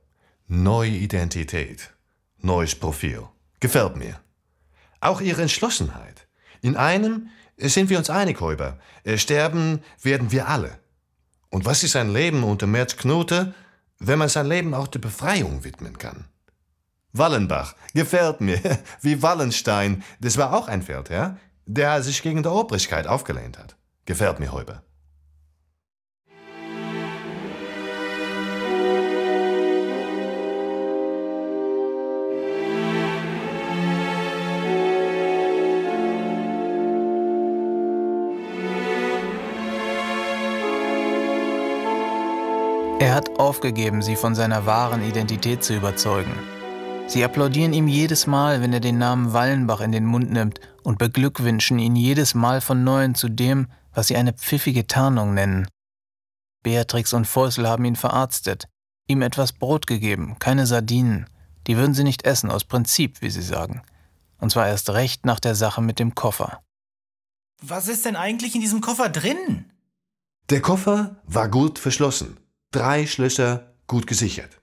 Neue 0.47 0.90
Identität. 0.90 1.90
Neues 2.38 2.75
Profil. 2.75 3.29
Gefällt 3.61 3.97
mir. 3.97 4.21
Auch 5.01 5.21
Ihre 5.21 5.43
Entschlossenheit. 5.43 6.27
In 6.61 6.77
einem 6.77 7.31
sind 7.57 7.90
wir 7.90 7.99
uns 7.99 8.11
einig, 8.11 8.40
Häuber. 8.40 8.79
Sterben 9.17 9.83
werden 10.03 10.33
wir 10.33 10.49
alle. 10.49 10.79
Und 11.51 11.64
was 11.64 11.83
ist 11.83 11.97
ein 11.97 12.12
Leben 12.12 12.43
unter 12.43 12.67
Merz 12.67 12.97
Knote, 12.97 13.55
wenn 13.99 14.19
man 14.19 14.29
sein 14.29 14.47
Leben 14.47 14.75
auch 14.75 14.88
der 14.88 14.99
Befreiung 14.99 15.62
widmen 15.64 15.99
kann? 15.99 16.25
Wallenbach, 17.12 17.77
gefällt 17.95 18.40
mir. 18.40 18.61
Wie 19.01 19.23
Wallenstein, 19.23 20.03
das 20.21 20.37
war 20.37 20.53
auch 20.53 20.69
ein 20.69 20.83
Pferd, 20.83 21.11
ja? 21.11 21.37
Der 21.66 22.03
sich 22.03 22.22
gegen 22.22 22.42
die 22.42 22.48
Obrigkeit 22.48 23.07
aufgelehnt 23.07 23.59
hat. 23.59 23.77
Gefällt 24.05 24.38
mir, 24.38 24.53
Häuber. 24.53 24.83
Er 43.00 43.14
hat 43.14 43.38
aufgegeben, 43.38 44.03
sie 44.03 44.16
von 44.16 44.35
seiner 44.35 44.66
wahren 44.66 45.03
Identität 45.03 45.62
zu 45.64 45.74
überzeugen. 45.74 46.54
Sie 47.07 47.23
applaudieren 47.23 47.73
ihm 47.73 47.87
jedes 47.87 48.27
Mal, 48.27 48.61
wenn 48.61 48.73
er 48.73 48.81
den 48.81 48.99
Namen 48.99 49.33
Wallenbach 49.33 49.81
in 49.81 49.93
den 49.93 50.07
Mund 50.07 50.31
nimmt 50.33 50.59
und 50.83 50.99
beglückwünschen 50.99 51.79
ihn 51.79 51.97
jedes 51.97 52.35
Mal 52.35 52.61
von 52.61 52.83
neuem 52.83 53.14
zu 53.14 53.29
dem, 53.29 53.69
was 53.93 54.09
sie 54.09 54.17
eine 54.17 54.33
pfiffige 54.33 54.87
Tarnung 54.87 55.35
nennen. 55.35 55.69
Beatrix 56.62 57.12
und 57.12 57.27
Fäusel 57.27 57.69
haben 57.69 57.85
ihn 57.85 57.95
verarztet, 57.95 58.69
ihm 59.07 59.23
etwas 59.23 59.53
Brot 59.53 59.87
gegeben, 59.87 60.37
keine 60.38 60.67
Sardinen. 60.67 61.27
Die 61.67 61.77
würden 61.77 61.95
sie 61.95 62.05
nicht 62.05 62.25
essen, 62.25 62.51
aus 62.51 62.64
Prinzip, 62.64 63.21
wie 63.23 63.31
sie 63.31 63.43
sagen. 63.43 63.83
Und 64.38 64.51
zwar 64.51 64.67
erst 64.67 64.90
recht 64.90 65.25
nach 65.25 65.40
der 65.40 65.55
Sache 65.55 65.83
mit 65.83 65.99
dem 65.99 66.14
Koffer. 66.14 66.62
Was 67.62 67.87
ist 67.87 68.05
denn 68.05 68.17
eigentlich 68.17 68.55
in 68.55 68.61
diesem 68.61 68.81
Koffer 68.81 69.09
drin? 69.09 69.71
Der 70.51 70.61
Koffer 70.61 71.23
war 71.27 71.49
gut 71.49 71.79
verschlossen. 71.79 72.38
Drei 72.73 73.07
Schlösser 73.07 73.75
gut 73.87 74.07
gesichert. 74.07 74.61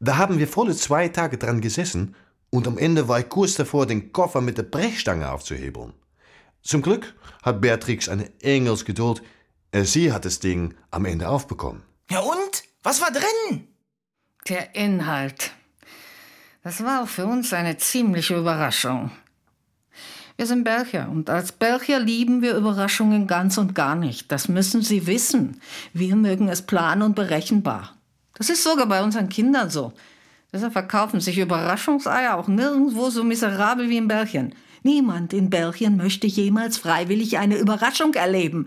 Da 0.00 0.16
haben 0.16 0.38
wir 0.38 0.48
volle 0.48 0.74
zwei 0.74 1.08
Tage 1.08 1.36
dran 1.36 1.60
gesessen 1.60 2.16
und 2.48 2.66
am 2.66 2.78
Ende 2.78 3.06
war 3.06 3.20
ich 3.20 3.28
kurz 3.28 3.54
davor, 3.54 3.86
den 3.86 4.12
Koffer 4.12 4.40
mit 4.40 4.56
der 4.56 4.62
Brechstange 4.62 5.30
aufzuhebeln. 5.30 5.92
Zum 6.62 6.80
Glück 6.80 7.14
hat 7.42 7.60
Beatrix 7.60 8.08
eine 8.08 8.30
Engelsgeduld. 8.40 9.22
Sie 9.72 10.12
hat 10.12 10.24
das 10.24 10.40
Ding 10.40 10.74
am 10.90 11.04
Ende 11.04 11.28
aufbekommen. 11.28 11.82
Ja 12.10 12.20
und? 12.20 12.64
Was 12.82 13.02
war 13.02 13.10
drin? 13.12 13.68
Der 14.48 14.74
Inhalt. 14.74 15.52
Das 16.64 16.82
war 16.82 17.02
auch 17.02 17.08
für 17.08 17.26
uns 17.26 17.52
eine 17.52 17.76
ziemliche 17.76 18.36
Überraschung. 18.36 19.10
Wir 20.36 20.46
sind 20.46 20.64
Belgier 20.64 21.08
und 21.10 21.28
als 21.28 21.52
Belgier 21.52 21.98
lieben 21.98 22.40
wir 22.40 22.56
Überraschungen 22.56 23.26
ganz 23.26 23.58
und 23.58 23.74
gar 23.74 23.94
nicht. 23.94 24.32
Das 24.32 24.48
müssen 24.48 24.80
Sie 24.80 25.06
wissen. 25.06 25.60
Wir 25.92 26.16
mögen 26.16 26.48
es 26.48 26.62
plan 26.62 27.02
und 27.02 27.14
berechenbar. 27.14 27.99
Das 28.40 28.48
ist 28.48 28.62
sogar 28.62 28.86
bei 28.86 29.04
unseren 29.04 29.28
Kindern 29.28 29.68
so. 29.68 29.92
Deshalb 30.50 30.72
verkaufen 30.72 31.20
sich 31.20 31.36
Überraschungseier 31.36 32.38
auch 32.38 32.48
nirgendwo 32.48 33.10
so 33.10 33.22
miserabel 33.22 33.90
wie 33.90 33.98
in 33.98 34.08
Belgien. 34.08 34.54
Niemand 34.82 35.34
in 35.34 35.50
Belgien 35.50 35.98
möchte 35.98 36.26
jemals 36.26 36.78
freiwillig 36.78 37.36
eine 37.36 37.58
Überraschung 37.58 38.14
erleben. 38.14 38.66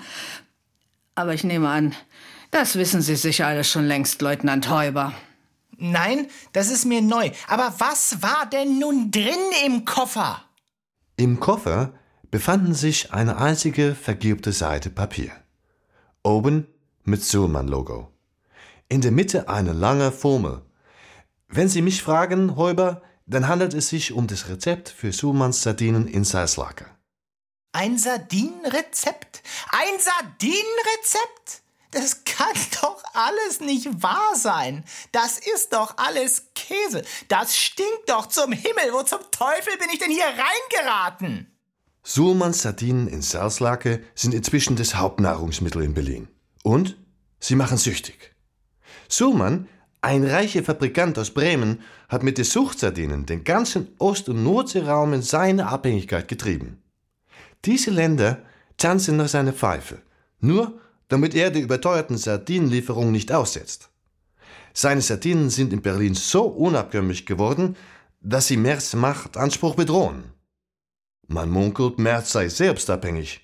Aber 1.15 1.33
ich 1.33 1.43
nehme 1.43 1.69
an, 1.69 1.95
das 2.51 2.75
wissen 2.75 3.01
Sie 3.01 3.15
sicher 3.15 3.47
alles 3.47 3.67
schon 3.67 3.87
längst, 3.87 4.21
Leutnant 4.21 4.69
Heuber. 4.69 5.11
Nein, 5.75 6.27
das 6.51 6.69
ist 6.69 6.85
mir 6.85 7.01
neu. 7.01 7.31
Aber 7.47 7.73
was 7.79 8.21
war 8.21 8.45
denn 8.45 8.77
nun 8.77 9.09
drin 9.09 9.33
im 9.65 9.85
Koffer? 9.85 10.39
Im 11.17 11.39
Koffer 11.39 11.93
befanden 12.29 12.75
sich 12.75 13.11
eine 13.11 13.37
einzige 13.37 13.95
vergilbte 13.95 14.51
Seite 14.51 14.91
Papier. 14.91 15.31
Oben 16.21 16.67
mit 17.05 17.23
Suhlmann-Logo. 17.23 18.12
In 18.93 19.01
der 19.01 19.09
Mitte 19.11 19.49
eine 19.49 19.73
lange 19.73 20.11
Formel. 20.11 20.61
Wenn 21.47 21.67
Sie 21.67 21.81
mich 21.81 22.03
fragen, 22.03 22.55
Häuber, 22.57 23.01
dann 23.25 23.47
handelt 23.47 23.73
es 23.73 23.89
sich 23.89 24.13
um 24.13 24.27
das 24.27 24.49
Rezept 24.49 24.87
für 24.87 25.11
Suhlmanns 25.11 25.63
Sardinen 25.63 26.07
in 26.07 26.23
Salzlake. 26.23 26.85
Ein 27.71 27.97
Sardinenrezept? 27.97 29.41
Ein 29.71 29.99
Sardinenrezept? 29.99 31.63
Das 31.89 32.23
kann 32.23 32.53
doch 32.83 33.03
alles 33.15 33.61
nicht 33.61 34.03
wahr 34.03 34.35
sein. 34.35 34.83
Das 35.11 35.39
ist 35.39 35.73
doch 35.73 35.97
alles 35.97 36.49
Käse. 36.53 37.03
Das 37.29 37.57
stinkt 37.57 38.07
doch 38.09 38.27
zum 38.27 38.51
Himmel. 38.51 38.93
Wo 38.93 39.01
zum 39.01 39.21
Teufel 39.31 39.75
bin 39.79 39.89
ich 39.91 39.97
denn 39.97 40.11
hier 40.11 40.23
reingeraten? 40.23 41.51
Suhlmanns 42.03 42.61
Sardinen 42.61 43.07
in 43.07 43.23
Salzlake 43.23 44.03
sind 44.13 44.35
inzwischen 44.35 44.75
das 44.75 44.93
Hauptnahrungsmittel 44.93 45.81
in 45.81 45.95
Berlin. 45.95 46.27
Und 46.61 46.95
sie 47.39 47.55
machen 47.55 47.77
süchtig. 47.77 48.32
Suhlmann, 49.15 49.67
ein 50.01 50.25
reicher 50.25 50.63
Fabrikant 50.63 51.19
aus 51.19 51.29
Bremen, 51.29 51.81
hat 52.09 52.23
mit 52.23 52.37
den 52.37 52.45
Suchtsardinen 52.45 53.25
den 53.25 53.43
ganzen 53.43 53.89
Ost- 53.99 54.27
und 54.27 54.43
Nordseeraum 54.43 55.13
in 55.13 55.21
seine 55.21 55.67
Abhängigkeit 55.67 56.27
getrieben. 56.27 56.81
Diese 57.63 57.91
Länder 57.91 58.41
tanzen 58.77 59.17
nach 59.17 59.27
seiner 59.27 59.53
Pfeife. 59.53 60.01
Nur 60.39 60.79
damit 61.09 61.35
er 61.35 61.51
die 61.51 61.59
überteuerten 61.59 62.17
Sardinenlieferungen 62.17 63.11
nicht 63.11 63.31
aussetzt. 63.31 63.91
Seine 64.73 65.01
Sardinen 65.01 65.51
sind 65.51 65.71
in 65.71 65.83
Berlin 65.83 66.15
so 66.15 66.45
unabkömmlich 66.45 67.27
geworden, 67.27 67.75
dass 68.19 68.47
sie 68.47 68.57
Merz 68.57 68.95
Machtanspruch 68.95 69.75
bedrohen. 69.75 70.23
Man 71.27 71.51
munkelt, 71.51 71.99
Merz 71.99 72.31
sei 72.31 72.49
selbst 72.49 72.89
abhängig. 72.89 73.41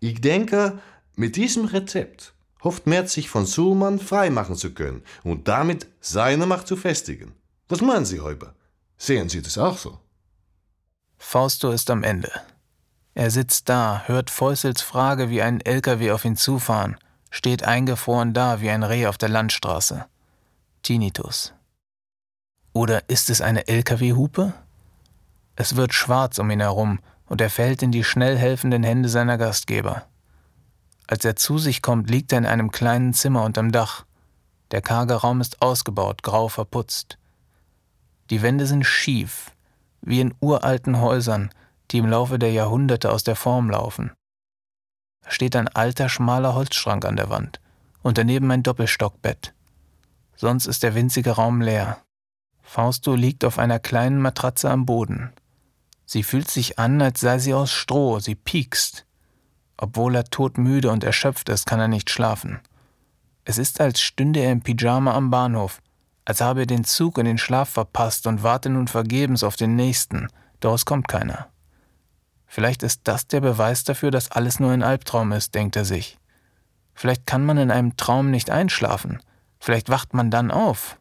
Ich 0.00 0.22
denke, 0.22 0.78
mit 1.16 1.36
diesem 1.36 1.66
Rezept 1.66 2.32
hofft 2.62 2.86
Merz 2.86 3.12
sich 3.12 3.28
von 3.28 3.46
Suhlmann 3.46 3.98
freimachen 3.98 4.56
zu 4.56 4.72
können 4.72 5.02
und 5.24 5.48
damit 5.48 5.86
seine 6.00 6.46
Macht 6.46 6.66
zu 6.66 6.76
festigen. 6.76 7.34
Was 7.68 7.80
meinen 7.80 8.04
Sie, 8.04 8.20
Häuber? 8.20 8.54
Sehen 8.98 9.28
Sie 9.28 9.42
das 9.42 9.58
auch 9.58 9.78
so? 9.78 9.98
Fausto 11.18 11.70
ist 11.70 11.90
am 11.90 12.02
Ende. 12.02 12.30
Er 13.14 13.30
sitzt 13.30 13.68
da, 13.68 14.02
hört 14.06 14.30
Fäusels 14.30 14.82
Frage 14.82 15.30
wie 15.30 15.42
ein 15.42 15.60
LKW 15.60 16.12
auf 16.12 16.24
ihn 16.24 16.36
zufahren, 16.36 16.96
steht 17.30 17.64
eingefroren 17.64 18.34
da 18.34 18.60
wie 18.60 18.70
ein 18.70 18.82
Reh 18.82 19.06
auf 19.06 19.18
der 19.18 19.30
Landstraße. 19.30 20.06
Tinnitus. 20.82 21.52
Oder 22.72 23.08
ist 23.08 23.30
es 23.30 23.40
eine 23.40 23.68
LKW-Hupe? 23.68 24.52
Es 25.56 25.76
wird 25.76 25.94
schwarz 25.94 26.38
um 26.38 26.50
ihn 26.50 26.60
herum 26.60 27.00
und 27.24 27.40
er 27.40 27.50
fällt 27.50 27.82
in 27.82 27.90
die 27.90 28.04
schnell 28.04 28.36
helfenden 28.36 28.82
Hände 28.82 29.08
seiner 29.08 29.38
Gastgeber. 29.38 30.06
Als 31.06 31.24
er 31.24 31.36
zu 31.36 31.58
sich 31.58 31.82
kommt, 31.82 32.10
liegt 32.10 32.32
er 32.32 32.38
in 32.38 32.46
einem 32.46 32.70
kleinen 32.70 33.14
Zimmer 33.14 33.44
unterm 33.44 33.72
Dach. 33.72 34.04
Der 34.72 34.82
karge 34.82 35.14
Raum 35.14 35.40
ist 35.40 35.62
ausgebaut, 35.62 36.22
grau 36.22 36.48
verputzt. 36.48 37.18
Die 38.30 38.42
Wände 38.42 38.66
sind 38.66 38.84
schief, 38.84 39.52
wie 40.00 40.20
in 40.20 40.34
uralten 40.40 41.00
Häusern, 41.00 41.50
die 41.90 41.98
im 41.98 42.06
Laufe 42.06 42.38
der 42.38 42.50
Jahrhunderte 42.50 43.12
aus 43.12 43.22
der 43.22 43.36
Form 43.36 43.70
laufen. 43.70 44.10
Da 45.22 45.30
steht 45.30 45.54
ein 45.54 45.68
alter, 45.68 46.08
schmaler 46.08 46.54
Holzschrank 46.54 47.04
an 47.04 47.16
der 47.16 47.30
Wand 47.30 47.60
und 48.02 48.18
daneben 48.18 48.50
ein 48.50 48.62
Doppelstockbett. 48.62 49.54
Sonst 50.36 50.66
ist 50.66 50.82
der 50.82 50.94
winzige 50.94 51.32
Raum 51.32 51.60
leer. 51.60 51.98
Fausto 52.62 53.14
liegt 53.14 53.44
auf 53.44 53.58
einer 53.58 53.78
kleinen 53.78 54.20
Matratze 54.20 54.70
am 54.70 54.86
Boden. 54.86 55.32
Sie 56.04 56.22
fühlt 56.22 56.50
sich 56.50 56.78
an, 56.78 57.00
als 57.00 57.20
sei 57.20 57.38
sie 57.38 57.54
aus 57.54 57.72
Stroh, 57.72 58.18
sie 58.18 58.34
piekst. 58.34 59.06
Obwohl 59.76 60.14
er 60.14 60.24
todmüde 60.24 60.90
und 60.90 61.04
erschöpft 61.04 61.48
ist, 61.48 61.66
kann 61.66 61.80
er 61.80 61.88
nicht 61.88 62.10
schlafen. 62.10 62.60
Es 63.44 63.58
ist, 63.58 63.80
als 63.80 64.00
stünde 64.00 64.40
er 64.40 64.52
im 64.52 64.62
Pyjama 64.62 65.14
am 65.14 65.30
Bahnhof, 65.30 65.80
als 66.24 66.40
habe 66.40 66.60
er 66.60 66.66
den 66.66 66.84
Zug 66.84 67.18
und 67.18 67.26
den 67.26 67.38
Schlaf 67.38 67.68
verpasst 67.68 68.26
und 68.26 68.42
warte 68.42 68.70
nun 68.70 68.88
vergebens 68.88 69.44
auf 69.44 69.56
den 69.56 69.76
nächsten, 69.76 70.28
doch 70.60 70.74
es 70.74 70.84
kommt 70.84 71.08
keiner. 71.08 71.48
Vielleicht 72.46 72.82
ist 72.82 73.02
das 73.04 73.26
der 73.26 73.40
Beweis 73.40 73.84
dafür, 73.84 74.10
dass 74.10 74.30
alles 74.30 74.60
nur 74.60 74.72
ein 74.72 74.82
Albtraum 74.82 75.32
ist, 75.32 75.54
denkt 75.54 75.76
er 75.76 75.84
sich. 75.84 76.18
Vielleicht 76.94 77.26
kann 77.26 77.44
man 77.44 77.58
in 77.58 77.70
einem 77.70 77.96
Traum 77.96 78.30
nicht 78.30 78.50
einschlafen. 78.50 79.20
Vielleicht 79.60 79.90
wacht 79.90 80.14
man 80.14 80.30
dann 80.30 80.50
auf. 80.50 80.98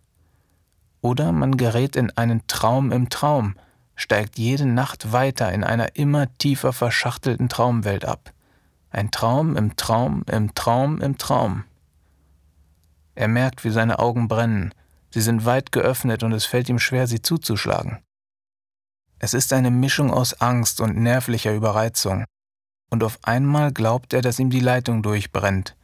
Oder 1.02 1.32
man 1.32 1.56
gerät 1.56 1.96
in 1.96 2.12
einen 2.18 2.46
Traum 2.48 2.92
im 2.92 3.10
Traum, 3.10 3.56
steigt 3.96 4.38
jede 4.38 4.66
Nacht 4.66 5.14
weiter 5.14 5.52
in 5.54 5.64
einer 5.64 5.96
immer 5.96 6.28
tiefer 6.38 6.74
verschachtelten 6.74 7.48
Traumwelt 7.48 8.06
ab. 8.06 8.34
Ein 8.96 9.12
Traum 9.12 9.58
im 9.58 9.76
Traum, 9.76 10.24
im 10.32 10.56
Traum, 10.56 11.02
im 11.02 11.18
Traum. 11.18 11.66
Er 13.14 13.28
merkt, 13.28 13.66
wie 13.66 13.70
seine 13.70 14.00
Augen 14.00 14.30
brennen. 14.30 14.74
Sie 15.10 15.20
sind 15.20 15.44
weit 15.44 15.74
geöffnet 15.74 16.24
und 16.24 16.32
es 16.32 16.46
fällt 16.46 16.70
ihm 16.70 16.80
schwer, 16.80 17.06
sie 17.06 17.22
zuzuschlagen. 17.22 17.98
Es 19.20 19.34
ist 19.34 19.52
eine 19.52 19.70
Mischung 19.70 20.12
aus 20.12 20.40
Angst 20.40 20.80
und 20.80 20.96
nervlicher 20.96 21.54
Überreizung. 21.54 22.24
Und 22.90 23.04
auf 23.04 23.20
einmal 23.24 23.74
glaubt 23.74 24.14
er, 24.14 24.22
dass 24.22 24.40
ihm 24.40 24.50
die 24.50 24.62
Leitung 24.62 25.04
durchbrennt. 25.04 25.76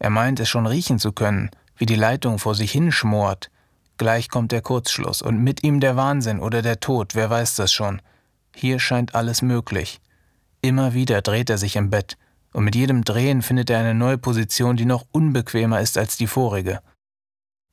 Er 0.00 0.10
meint 0.10 0.40
es 0.40 0.48
schon 0.48 0.66
riechen 0.66 0.98
zu 0.98 1.12
können, 1.12 1.52
wie 1.76 1.86
die 1.86 1.94
Leitung 1.94 2.40
vor 2.40 2.56
sich 2.56 2.72
hinschmort. 2.72 3.48
Gleich 3.96 4.28
kommt 4.28 4.50
der 4.50 4.62
Kurzschluss 4.62 5.22
und 5.22 5.38
mit 5.38 5.62
ihm 5.62 5.78
der 5.78 5.94
Wahnsinn 5.94 6.40
oder 6.40 6.62
der 6.62 6.80
Tod, 6.80 7.14
wer 7.14 7.30
weiß 7.30 7.54
das 7.54 7.72
schon. 7.72 8.02
Hier 8.56 8.80
scheint 8.80 9.14
alles 9.14 9.40
möglich. 9.40 10.00
Immer 10.62 10.94
wieder 10.94 11.22
dreht 11.22 11.48
er 11.48 11.58
sich 11.58 11.76
im 11.76 11.90
Bett, 11.90 12.18
und 12.56 12.64
mit 12.64 12.74
jedem 12.74 13.04
Drehen 13.04 13.42
findet 13.42 13.68
er 13.68 13.80
eine 13.80 13.92
neue 13.92 14.16
Position, 14.16 14.78
die 14.78 14.86
noch 14.86 15.04
unbequemer 15.12 15.82
ist 15.82 15.98
als 15.98 16.16
die 16.16 16.26
vorige. 16.26 16.80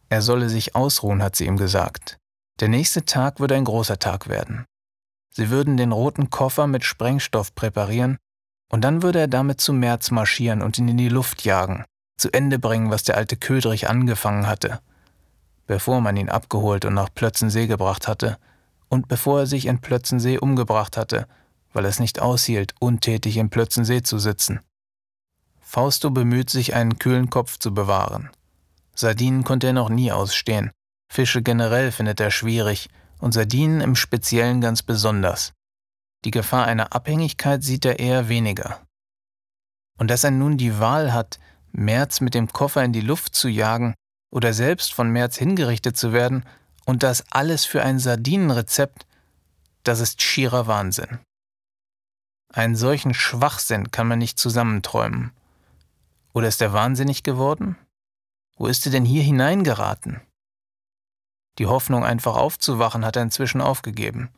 Er 0.10 0.22
solle 0.22 0.50
sich 0.50 0.76
ausruhen, 0.76 1.24
hat 1.24 1.38
sie 1.38 1.46
ihm 1.46 1.56
gesagt. 1.56 2.18
Der 2.60 2.68
nächste 2.68 3.06
Tag 3.06 3.40
würde 3.40 3.56
ein 3.56 3.64
großer 3.64 3.98
Tag 3.98 4.28
werden. 4.28 4.66
Sie 5.30 5.50
würden 5.50 5.78
den 5.78 5.94
roten 5.94 6.30
Koffer 6.30 6.68
mit 6.68 6.84
Sprengstoff 6.84 7.56
präparieren, 7.56 8.18
und 8.74 8.82
dann 8.82 9.04
würde 9.04 9.20
er 9.20 9.30
damit 9.30 9.62
zu 9.62 9.72
März 9.72 10.12
marschieren 10.12 10.62
und 10.62 10.78
ihn 10.78 10.90
in 10.90 10.98
die 10.98 11.08
Luft 11.08 11.46
jagen, 11.46 11.86
zu 12.18 12.30
Ende 12.34 12.60
bringen, 12.60 12.90
was 12.90 13.04
der 13.04 13.16
alte 13.16 13.38
Ködrich 13.38 13.88
angefangen 13.88 14.48
hatte. 14.48 14.82
Bevor 15.66 16.02
man 16.02 16.18
ihn 16.18 16.28
abgeholt 16.28 16.84
und 16.84 16.94
nach 16.94 17.08
Plötzensee 17.16 17.68
gebracht 17.68 18.10
hatte, 18.10 18.38
und 18.90 19.08
bevor 19.08 19.40
er 19.40 19.48
sich 19.48 19.66
in 19.66 19.80
Plötzensee 19.80 20.40
umgebracht 20.40 20.98
hatte, 20.98 21.26
weil 21.72 21.86
es 21.86 22.02
nicht 22.02 22.22
aushielt, 22.22 22.76
untätig 22.82 23.38
in 23.38 23.50
Plötzensee 23.50 24.04
zu 24.04 24.20
sitzen. 24.20 24.60
Fausto 25.74 26.12
bemüht 26.12 26.52
sich, 26.52 26.76
einen 26.76 27.00
kühlen 27.00 27.32
Kopf 27.32 27.58
zu 27.58 27.74
bewahren. 27.74 28.30
Sardinen 28.94 29.44
konnte 29.44 29.66
er 29.66 29.74
noch 29.74 29.90
nie 29.90 30.12
ausstehen. 30.12 30.70
Fische 31.12 31.42
generell 31.42 31.92
findet 31.92 32.20
er 32.20 32.30
schwierig 32.30 32.90
und 33.18 33.34
Sardinen 33.34 33.82
im 33.82 33.96
Speziellen 33.96 34.62
ganz 34.62 34.84
besonders. 34.84 35.54
Die 36.26 36.30
Gefahr 36.30 36.66
einer 36.66 36.94
Abhängigkeit 36.94 37.64
sieht 37.64 37.86
er 37.86 37.98
eher 37.98 38.30
weniger. 38.30 38.82
Und 39.98 40.12
dass 40.12 40.24
er 40.24 40.30
nun 40.30 40.58
die 40.58 40.78
Wahl 40.78 41.12
hat, 41.12 41.40
Merz 41.72 42.22
mit 42.22 42.36
dem 42.36 42.50
Koffer 42.54 42.84
in 42.84 42.94
die 42.94 43.02
Luft 43.02 43.34
zu 43.34 43.48
jagen 43.48 43.96
oder 44.32 44.54
selbst 44.54 44.94
von 44.94 45.10
Merz 45.10 45.38
hingerichtet 45.38 45.98
zu 45.98 46.14
werden, 46.14 46.46
und 46.86 47.02
das 47.02 47.32
alles 47.32 47.66
für 47.66 47.82
ein 47.82 47.98
Sardinenrezept, 47.98 49.08
das 49.82 50.02
ist 50.02 50.22
schierer 50.22 50.68
Wahnsinn. 50.68 51.18
Einen 52.54 52.76
solchen 52.76 53.16
Schwachsinn 53.16 53.90
kann 53.90 54.08
man 54.08 54.20
nicht 54.20 54.38
zusammenträumen. 54.38 55.32
Oder 56.34 56.48
ist 56.48 56.62
er 56.62 56.74
wahnsinnig 56.74 57.24
geworden? 57.24 57.78
Wo 58.58 58.68
ist 58.68 58.86
er 58.86 58.92
denn 58.92 59.06
hier 59.06 59.24
hineingeraten? 59.24 60.22
Die 61.60 61.68
Hoffnung, 61.68 62.04
einfach 62.04 62.36
aufzuwachen, 62.36 63.06
hat 63.06 63.16
er 63.16 63.22
inzwischen 63.22 63.62
aufgegeben. 63.62 64.30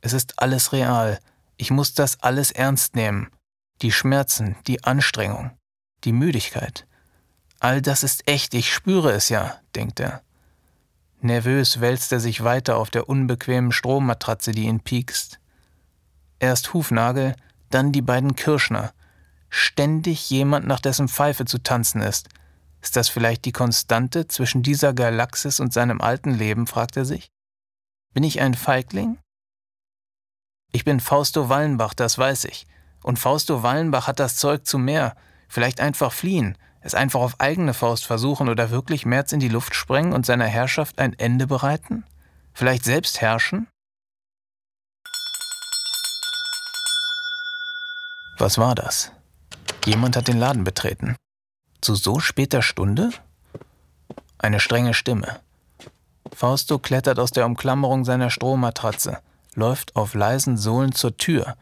Es 0.00 0.12
ist 0.12 0.40
alles 0.40 0.72
real. 0.72 1.20
Ich 1.56 1.70
muss 1.70 1.94
das 1.94 2.20
alles 2.20 2.50
ernst 2.50 2.96
nehmen. 2.96 3.30
Die 3.82 3.92
Schmerzen, 3.92 4.56
die 4.66 4.82
Anstrengung, 4.84 5.52
die 6.04 6.12
Müdigkeit. 6.12 6.86
All 7.60 7.80
das 7.80 8.02
ist 8.02 8.26
echt, 8.26 8.54
ich 8.54 8.72
spüre 8.72 9.12
es 9.12 9.28
ja, 9.28 9.60
denkt 9.74 10.00
er. 10.00 10.22
Nervös 11.20 11.80
wälzt 11.80 12.12
er 12.12 12.20
sich 12.20 12.42
weiter 12.42 12.78
auf 12.78 12.90
der 12.90 13.08
unbequemen 13.08 13.72
Strommatratze, 13.72 14.52
die 14.52 14.64
ihn 14.64 14.80
piekst. 14.80 15.38
Erst 16.38 16.72
Hufnagel, 16.72 17.36
dann 17.68 17.92
die 17.92 18.02
beiden 18.02 18.34
Kirschner, 18.34 18.92
ständig 19.50 20.30
jemand, 20.30 20.66
nach 20.66 20.80
dessen 20.80 21.08
Pfeife 21.08 21.44
zu 21.44 21.58
tanzen 21.58 22.00
ist. 22.00 22.28
Ist 22.80 22.96
das 22.96 23.08
vielleicht 23.08 23.44
die 23.44 23.52
Konstante 23.52 24.26
zwischen 24.26 24.62
dieser 24.62 24.94
Galaxis 24.94 25.60
und 25.60 25.72
seinem 25.72 26.00
alten 26.00 26.32
Leben, 26.32 26.66
fragt 26.66 26.96
er 26.96 27.04
sich. 27.04 27.30
Bin 28.14 28.24
ich 28.24 28.40
ein 28.40 28.54
Feigling? 28.54 29.18
Ich 30.72 30.84
bin 30.84 31.00
Fausto 31.00 31.48
Wallenbach, 31.48 31.94
das 31.94 32.16
weiß 32.16 32.44
ich. 32.44 32.66
Und 33.02 33.18
Fausto 33.18 33.62
Wallenbach 33.62 34.06
hat 34.06 34.20
das 34.20 34.36
Zeug 34.36 34.66
zu 34.66 34.78
mehr. 34.78 35.16
Vielleicht 35.48 35.80
einfach 35.80 36.12
fliehen, 36.12 36.56
es 36.80 36.94
einfach 36.94 37.20
auf 37.20 37.40
eigene 37.40 37.74
Faust 37.74 38.06
versuchen 38.06 38.48
oder 38.48 38.70
wirklich 38.70 39.04
März 39.04 39.32
in 39.32 39.40
die 39.40 39.48
Luft 39.48 39.74
sprengen 39.74 40.12
und 40.12 40.24
seiner 40.24 40.46
Herrschaft 40.46 40.98
ein 40.98 41.18
Ende 41.18 41.46
bereiten? 41.46 42.04
Vielleicht 42.52 42.84
selbst 42.84 43.20
herrschen? 43.20 43.68
Was 48.38 48.56
war 48.56 48.74
das? 48.74 49.12
Jemand 49.86 50.16
hat 50.16 50.28
den 50.28 50.38
Laden 50.38 50.64
betreten. 50.64 51.16
Zu 51.80 51.94
so 51.94 52.20
später 52.20 52.62
Stunde? 52.62 53.10
Eine 54.38 54.60
strenge 54.60 54.94
Stimme. 54.94 55.40
Fausto 56.32 56.78
klettert 56.78 57.18
aus 57.18 57.30
der 57.30 57.46
Umklammerung 57.46 58.04
seiner 58.04 58.30
Strohmatratze, 58.30 59.18
läuft 59.54 59.96
auf 59.96 60.14
leisen 60.14 60.56
Sohlen 60.56 60.92
zur 60.92 61.16
Tür, 61.16 61.56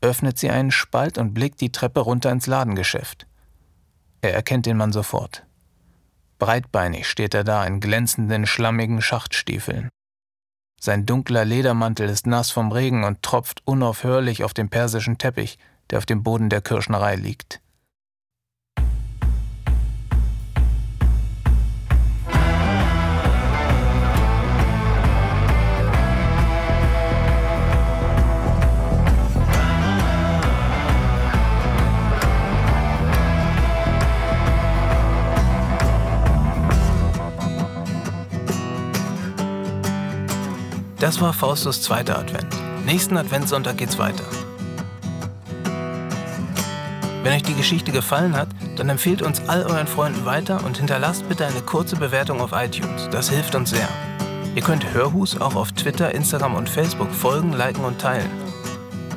öffnet 0.00 0.38
sie 0.38 0.50
einen 0.50 0.70
Spalt 0.70 1.18
und 1.18 1.34
blickt 1.34 1.60
die 1.60 1.72
Treppe 1.72 2.00
runter 2.00 2.30
ins 2.30 2.46
Ladengeschäft. 2.46 3.26
Er 4.22 4.34
erkennt 4.34 4.66
den 4.66 4.76
Mann 4.76 4.92
sofort. 4.92 5.44
Breitbeinig 6.38 7.08
steht 7.08 7.34
er 7.34 7.44
da 7.44 7.64
in 7.64 7.80
glänzenden, 7.80 8.46
schlammigen 8.46 9.02
Schachtstiefeln. 9.02 9.88
Sein 10.80 11.06
dunkler 11.06 11.44
Ledermantel 11.44 12.08
ist 12.08 12.26
nass 12.26 12.50
vom 12.50 12.70
Regen 12.70 13.04
und 13.04 13.22
tropft 13.22 13.62
unaufhörlich 13.64 14.44
auf 14.44 14.54
den 14.54 14.68
persischen 14.68 15.18
Teppich, 15.18 15.58
der 15.90 15.98
auf 15.98 16.06
dem 16.06 16.22
Boden 16.22 16.48
der 16.48 16.60
Kirschnerei 16.60 17.16
liegt. 17.16 17.60
Das 40.98 41.20
war 41.20 41.32
Faustus 41.32 41.80
zweiter 41.80 42.18
Advent. 42.18 42.54
Nächsten 42.84 43.16
Adventssonntag 43.16 43.78
geht's 43.78 43.98
weiter. 43.98 44.24
Wenn 47.22 47.32
euch 47.32 47.42
die 47.42 47.54
Geschichte 47.54 47.90
gefallen 47.90 48.36
hat, 48.36 48.48
dann 48.76 48.88
empfehlt 48.88 49.22
uns 49.22 49.42
all 49.48 49.64
euren 49.64 49.86
Freunden 49.86 50.24
weiter 50.24 50.64
und 50.64 50.78
hinterlasst 50.78 51.28
bitte 51.28 51.46
eine 51.46 51.60
kurze 51.62 51.96
Bewertung 51.96 52.40
auf 52.40 52.52
iTunes. 52.52 53.08
Das 53.10 53.28
hilft 53.28 53.54
uns 53.54 53.70
sehr. 53.70 53.88
Ihr 54.54 54.62
könnt 54.62 54.92
Hörhus 54.92 55.40
auch 55.40 55.56
auf 55.56 55.72
Twitter, 55.72 56.14
Instagram 56.14 56.54
und 56.54 56.68
Facebook 56.68 57.10
folgen, 57.10 57.52
liken 57.52 57.84
und 57.84 58.00
teilen. 58.00 58.30